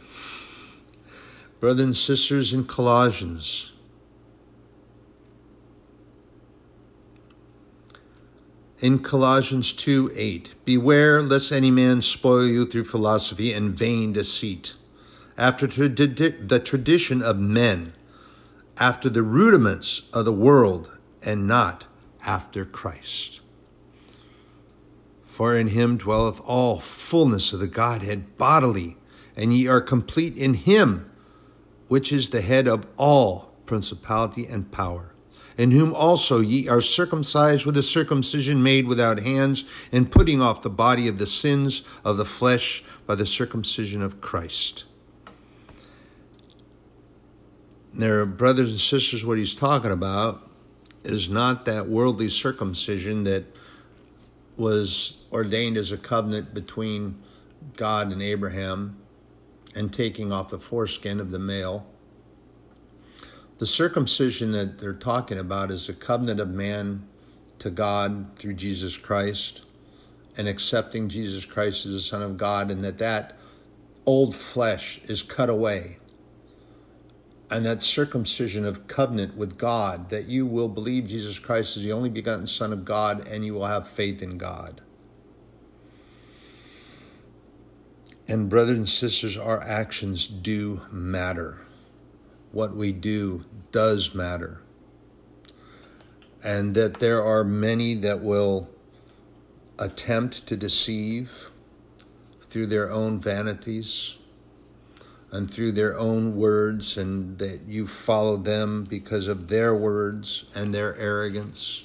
[1.61, 3.73] Brothers and sisters in Colossians,
[8.81, 10.55] in Colossians 2 8.
[10.65, 14.75] Beware lest any man spoil you through philosophy and vain deceit,
[15.37, 17.93] after the tradition of men,
[18.79, 21.87] after the rudiments of the world, and not
[22.25, 23.41] after Christ.
[25.25, 28.97] For in him dwelleth all fullness of the Godhead bodily,
[29.37, 31.11] and ye are complete in him,
[31.89, 35.08] which is the head of all principality and power
[35.59, 40.63] in whom also ye are circumcised with a circumcision made without hands, and putting off
[40.63, 44.85] the body of the sins of the flesh by the circumcision of Christ.
[47.93, 50.49] There, brothers and sisters, what he's talking about
[51.03, 53.45] is not that worldly circumcision that
[54.57, 57.21] was ordained as a covenant between
[57.77, 58.97] God and Abraham
[59.75, 61.87] and taking off the foreskin of the male
[63.59, 67.07] the circumcision that they're talking about is the covenant of man
[67.59, 69.63] to God through Jesus Christ
[70.37, 73.37] and accepting Jesus Christ as the Son of God, and that that
[74.07, 75.99] old flesh is cut away.
[77.51, 81.93] And that circumcision of covenant with God, that you will believe Jesus Christ is the
[81.93, 84.83] only begotten Son of God and you will have faith in God.
[88.29, 91.59] And, brothers and sisters, our actions do matter
[92.53, 94.61] what we do does matter.
[96.43, 98.69] And that there are many that will
[99.79, 101.51] attempt to deceive
[102.43, 104.17] through their own vanities
[105.31, 110.75] and through their own words, and that you follow them because of their words and
[110.75, 111.85] their arrogance.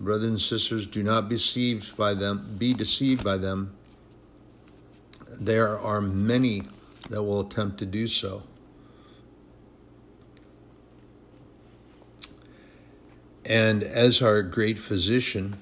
[0.00, 3.74] Brothers and sisters, do not be deceived by them, be deceived by them.
[5.38, 6.62] There are many
[7.10, 8.44] that will attempt to do so.
[13.44, 15.56] And as our great physician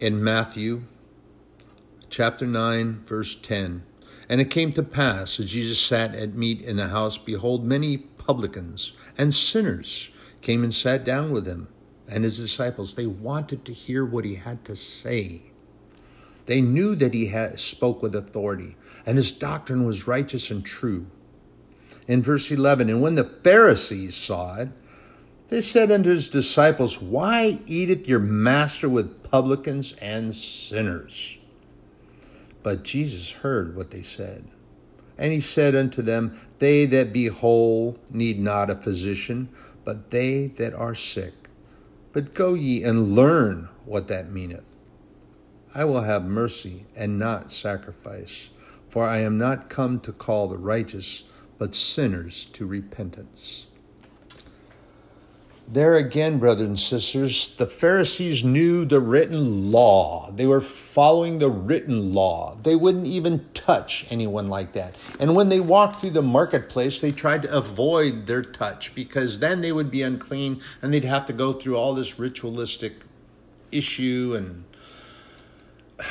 [0.00, 0.82] in Matthew
[2.10, 3.82] chapter 9, verse 10,
[4.28, 7.96] and it came to pass as Jesus sat at meat in the house, behold, many
[7.96, 10.10] publicans and sinners
[10.42, 11.68] came and sat down with him
[12.06, 12.94] and his disciples.
[12.94, 15.42] They wanted to hear what he had to say.
[16.44, 18.76] They knew that he had, spoke with authority,
[19.06, 21.06] and his doctrine was righteous and true.
[22.06, 24.68] In verse 11, and when the Pharisees saw it,
[25.48, 31.36] they said unto his disciples, Why eateth your master with publicans and sinners?
[32.62, 34.44] But Jesus heard what they said.
[35.18, 39.48] And he said unto them, They that be whole need not a physician,
[39.84, 41.34] but they that are sick.
[42.12, 44.76] But go ye and learn what that meaneth.
[45.74, 48.50] I will have mercy and not sacrifice,
[48.88, 51.24] for I am not come to call the righteous,
[51.58, 53.66] but sinners to repentance.
[55.72, 60.30] There again, brothers and sisters, the Pharisees knew the written law.
[60.30, 62.58] They were following the written law.
[62.62, 64.96] They wouldn't even touch anyone like that.
[65.18, 69.62] And when they walked through the marketplace, they tried to avoid their touch because then
[69.62, 72.92] they would be unclean and they'd have to go through all this ritualistic
[73.70, 74.34] issue.
[74.36, 74.64] And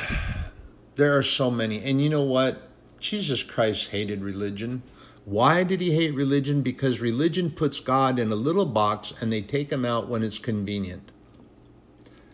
[0.96, 1.80] there are so many.
[1.84, 2.68] And you know what?
[2.98, 4.82] Jesus Christ hated religion.
[5.24, 6.62] Why did he hate religion?
[6.62, 10.38] Because religion puts God in a little box and they take him out when it's
[10.38, 11.12] convenient.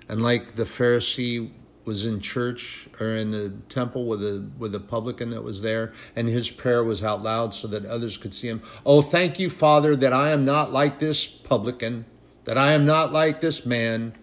[0.09, 1.51] And like the Pharisee
[1.85, 5.93] was in church or in the temple with a with a publican that was there
[6.15, 8.63] and his prayer was out loud so that others could see him.
[8.85, 12.05] Oh, thank you, Father, that I am not like this publican,
[12.45, 14.15] that I am not like this man.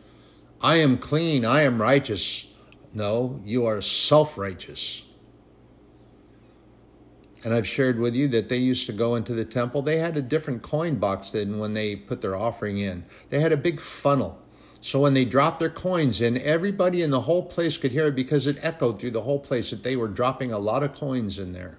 [0.62, 2.48] I am clean, I am righteous.
[2.94, 5.05] No, you are self-righteous.
[7.46, 9.84] And I've shared with you that they used to go into the temple.
[9.84, 13.06] They had a different coin box than when they put their offering in.
[13.30, 14.42] They had a big funnel.
[14.82, 18.16] So when they dropped their coins in, everybody in the whole place could hear it
[18.16, 21.38] because it echoed through the whole place that they were dropping a lot of coins
[21.38, 21.78] in there.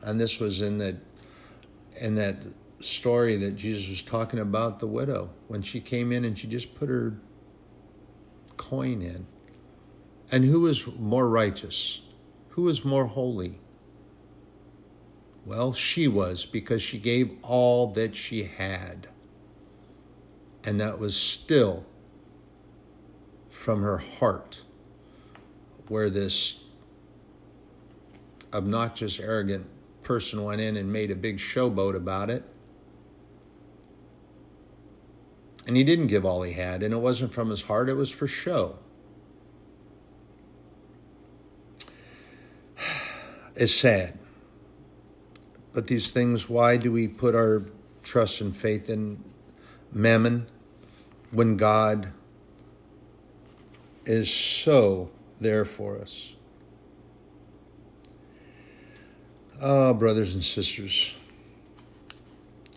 [0.00, 0.96] And this was in the
[2.00, 2.36] in that
[2.80, 6.74] story that Jesus was talking about the widow when she came in and she just
[6.74, 7.18] put her
[8.56, 9.26] coin in.
[10.32, 12.00] And who was more righteous?
[12.50, 13.60] Who was more holy?
[15.46, 19.08] Well, she was because she gave all that she had.
[20.64, 21.84] And that was still
[23.50, 24.64] from her heart,
[25.88, 26.64] where this
[28.54, 29.66] obnoxious, arrogant
[30.02, 32.44] person went in and made a big showboat about it.
[35.66, 38.10] And he didn't give all he had, and it wasn't from his heart, it was
[38.10, 38.78] for show.
[43.56, 44.18] It's sad.
[45.74, 47.64] But these things, why do we put our
[48.04, 49.22] trust and faith in
[49.92, 50.46] mammon
[51.32, 52.12] when God
[54.06, 55.10] is so
[55.40, 56.34] there for us?
[59.60, 61.14] Ah, oh, brothers and sisters,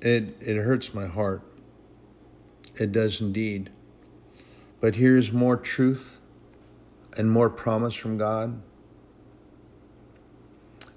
[0.01, 1.43] it, it hurts my heart.
[2.79, 3.69] It does indeed.
[4.79, 6.19] But here's more truth
[7.15, 8.61] and more promise from God.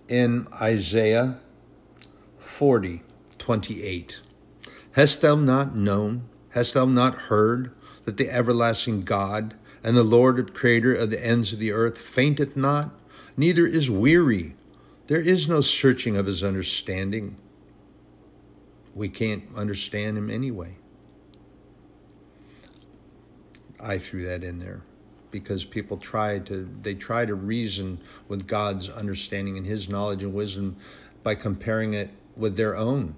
[0.08, 1.40] In Isaiah
[2.50, 3.02] 40,
[3.38, 4.20] 28.
[4.92, 7.72] Hast thou not known, hast thou not heard,
[8.04, 12.56] that the everlasting God and the Lord creator of the ends of the earth fainteth
[12.56, 12.90] not,
[13.36, 14.56] neither is weary.
[15.06, 17.36] There is no searching of his understanding.
[18.94, 20.76] We can't understand him anyway.
[23.80, 24.82] I threw that in there
[25.30, 30.34] because people try to they try to reason with God's understanding and his knowledge and
[30.34, 30.76] wisdom
[31.22, 32.10] by comparing it
[32.40, 33.14] with their own.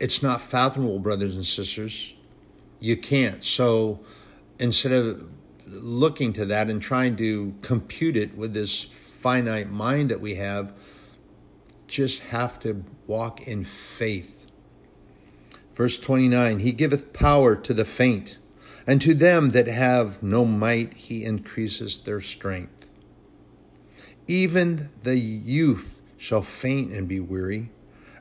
[0.00, 2.14] It's not fathomable, brothers and sisters.
[2.80, 3.44] You can't.
[3.44, 4.00] So
[4.58, 5.28] instead of
[5.66, 10.72] looking to that and trying to compute it with this finite mind that we have,
[11.86, 14.46] just have to walk in faith.
[15.74, 18.38] Verse 29 He giveth power to the faint,
[18.86, 22.86] and to them that have no might, He increases their strength.
[24.26, 27.70] Even the youth shall faint and be weary,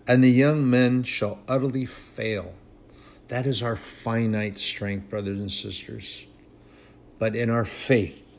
[0.07, 2.53] and the young men shall utterly fail.
[3.27, 6.25] That is our finite strength, brothers and sisters.
[7.19, 8.37] But in our faith,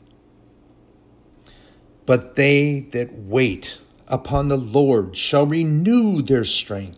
[2.05, 6.97] but they that wait upon the Lord shall renew their strength.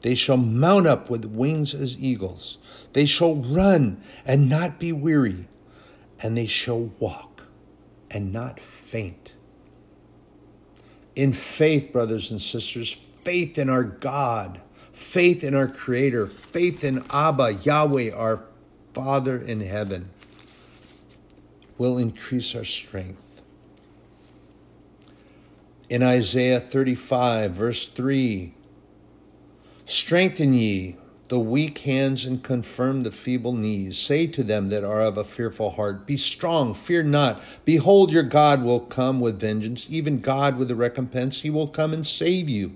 [0.00, 2.58] They shall mount up with wings as eagles.
[2.94, 5.46] They shall run and not be weary,
[6.20, 7.48] and they shall walk
[8.10, 9.34] and not faint
[11.18, 14.62] in faith, brothers and sisters, faith in our God,
[14.92, 18.44] faith in our Creator, faith in Abba, Yahweh, our
[18.94, 20.10] Father in heaven,
[21.76, 23.42] will increase our strength.
[25.90, 28.54] In Isaiah 35, verse 3,
[29.86, 30.97] strengthen ye
[31.28, 33.98] the weak hands and confirm the feeble knees.
[33.98, 37.42] Say to them that are of a fearful heart, Be strong, fear not.
[37.64, 41.42] Behold, your God will come with vengeance, even God with a recompense.
[41.42, 42.72] He will come and save you.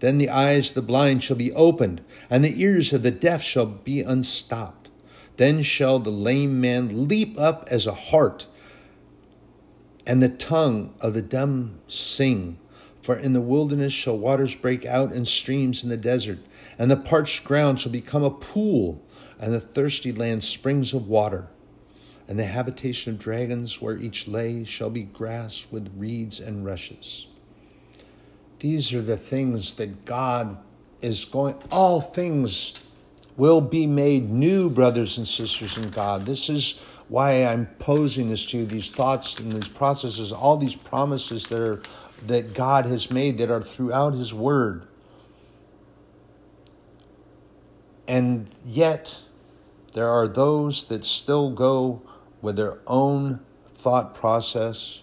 [0.00, 3.42] Then the eyes of the blind shall be opened, and the ears of the deaf
[3.42, 4.88] shall be unstopped.
[5.36, 8.46] Then shall the lame man leap up as a hart,
[10.06, 12.58] and the tongue of the dumb sing.
[13.02, 16.40] For in the wilderness shall waters break out and streams in the desert
[16.78, 19.04] and the parched ground shall become a pool,
[19.38, 21.48] and the thirsty land springs of water,
[22.26, 27.26] and the habitation of dragons where each lay shall be grass with reeds and rushes.
[28.60, 30.58] These are the things that God
[31.00, 32.80] is going, all things
[33.36, 36.26] will be made new, brothers and sisters in God.
[36.26, 36.78] This is
[37.08, 41.60] why I'm posing this to you, these thoughts and these processes, all these promises that
[41.60, 41.82] are
[42.26, 44.82] that God has made that are throughout his word.
[48.08, 49.22] And yet
[49.92, 52.02] there are those that still go
[52.42, 55.02] with their own thought process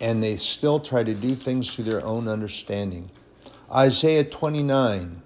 [0.00, 3.10] and they still try to do things to their own understanding.
[3.70, 5.22] Isaiah 29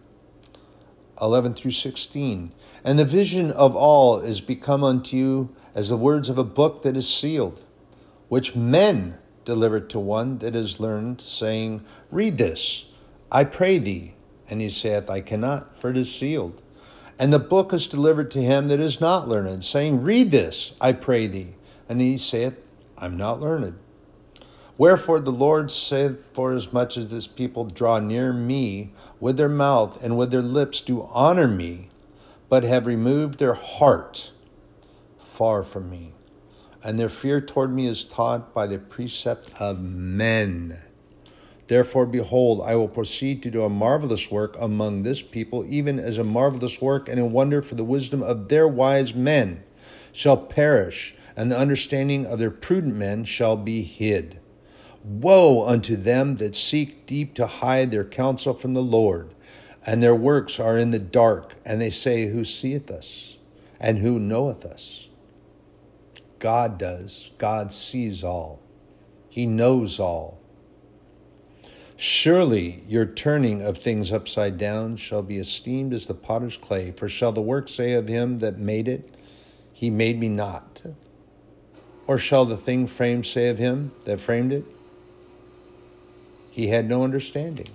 [1.20, 2.52] 11 through 16.
[2.84, 6.82] And the vision of all is become unto you as the words of a book
[6.82, 7.64] that is sealed,
[8.28, 12.86] which men deliver to one that is learned, saying, Read this,
[13.32, 14.14] I pray thee.
[14.50, 16.62] And he saith, I cannot, for it is sealed.
[17.18, 20.92] And the book is delivered to him that is not learned, saying, Read this, I
[20.92, 21.54] pray thee.
[21.88, 22.54] And he saith,
[22.96, 23.78] I'm not learned.
[24.76, 30.16] Wherefore the Lord saith, Forasmuch as this people draw near me with their mouth and
[30.16, 31.88] with their lips do honor me,
[32.48, 34.30] but have removed their heart
[35.18, 36.12] far from me,
[36.82, 40.80] and their fear toward me is taught by the precept of men.
[41.68, 46.16] Therefore, behold, I will proceed to do a marvelous work among this people, even as
[46.16, 49.62] a marvelous work and a wonder for the wisdom of their wise men
[50.10, 54.40] shall perish, and the understanding of their prudent men shall be hid.
[55.04, 59.34] Woe unto them that seek deep to hide their counsel from the Lord,
[59.86, 63.36] and their works are in the dark, and they say, Who seeth us,
[63.78, 65.08] and who knoweth us?
[66.38, 67.30] God does.
[67.36, 68.62] God sees all,
[69.28, 70.37] He knows all.
[72.00, 77.08] Surely your turning of things upside down shall be esteemed as the potter's clay, for
[77.08, 79.12] shall the work say of him that made it,
[79.72, 80.80] He made me not?
[82.06, 84.64] Or shall the thing framed say of him that framed it,
[86.50, 87.68] he had no understanding.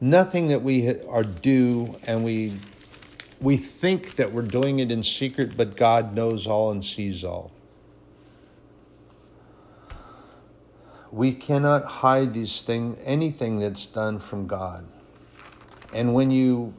[0.00, 2.54] Nothing that we are do and we
[3.40, 7.52] we think that we're doing it in secret, but God knows all and sees all.
[11.10, 14.86] We cannot hide these things, anything that's done from God.
[15.94, 16.74] And when you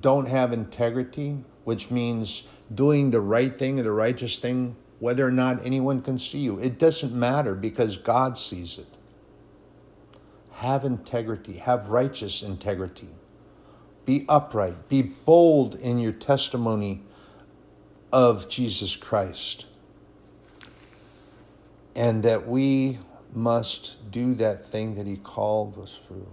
[0.00, 5.32] don't have integrity, which means doing the right thing or the righteous thing, whether or
[5.32, 8.96] not anyone can see you, it doesn't matter because God sees it
[10.60, 13.08] have integrity, have righteous integrity.
[14.04, 17.02] Be upright, be bold in your testimony
[18.12, 19.64] of Jesus Christ.
[21.96, 22.98] And that we
[23.34, 26.26] must do that thing that He called us for.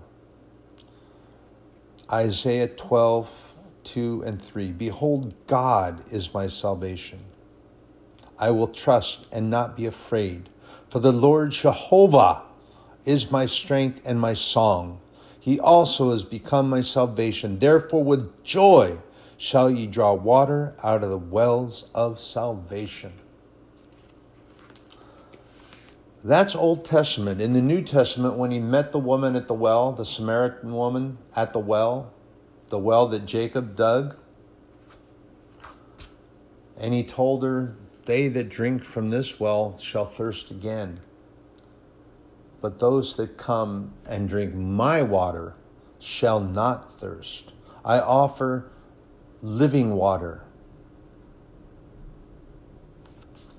[2.11, 4.71] Isaiah 12, 2 and 3.
[4.71, 7.19] Behold, God is my salvation.
[8.39, 10.49] I will trust and not be afraid,
[10.89, 12.43] for the Lord Jehovah
[13.05, 14.99] is my strength and my song.
[15.39, 17.57] He also has become my salvation.
[17.59, 18.97] Therefore, with joy
[19.37, 23.13] shall ye draw water out of the wells of salvation.
[26.27, 27.39] That's Old Testament.
[27.39, 31.19] In the New Testament, when he met the woman at the well, the Samaritan woman
[31.37, 32.11] at the well,
[32.67, 34.17] the well that Jacob dug,
[36.77, 40.99] and he told her, They that drink from this well shall thirst again.
[42.59, 45.55] But those that come and drink my water
[45.97, 47.53] shall not thirst.
[47.85, 48.69] I offer
[49.41, 50.43] living water.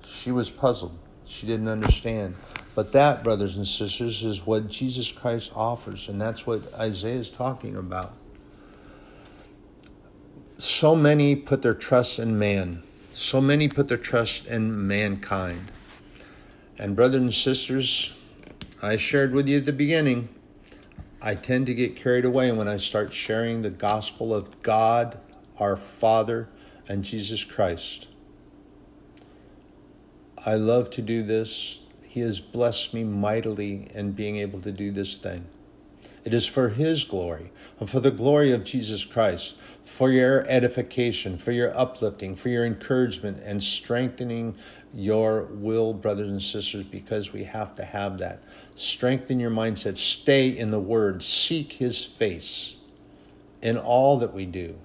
[0.05, 0.99] She was puzzled.
[1.25, 2.35] She didn't understand.
[2.75, 7.29] But that, brothers and sisters, is what Jesus Christ offers, and that's what Isaiah is
[7.29, 8.13] talking about.
[10.57, 12.83] So many put their trust in man,
[13.13, 15.71] so many put their trust in mankind.
[16.77, 18.13] And, brothers and sisters,
[18.81, 20.29] I shared with you at the beginning,
[21.21, 25.19] I tend to get carried away when I start sharing the gospel of God,
[25.59, 26.47] our Father,
[26.87, 28.07] and Jesus Christ.
[30.45, 31.81] I love to do this.
[32.19, 35.47] He has blessed me mightily in being able to do this thing.
[36.25, 39.55] It is for His glory and for the glory of Jesus Christ,
[39.85, 44.57] for your edification, for your uplifting, for your encouragement and strengthening
[44.93, 48.43] your will, brothers and sisters, because we have to have that.
[48.75, 49.97] Strengthen your mindset.
[49.97, 51.23] Stay in the Word.
[51.23, 52.75] Seek His face
[53.61, 54.77] in all that we do,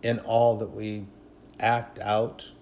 [0.00, 1.06] in all that we
[1.58, 2.52] act out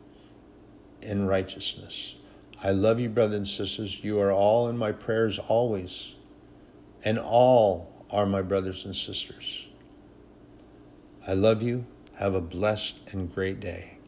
[1.02, 2.14] in righteousness.
[2.62, 4.04] I love you, brothers and sisters.
[4.04, 6.14] You are all in my prayers always,
[7.04, 9.66] and all are my brothers and sisters.
[11.26, 11.86] I love you.
[12.16, 13.99] Have a blessed and great day.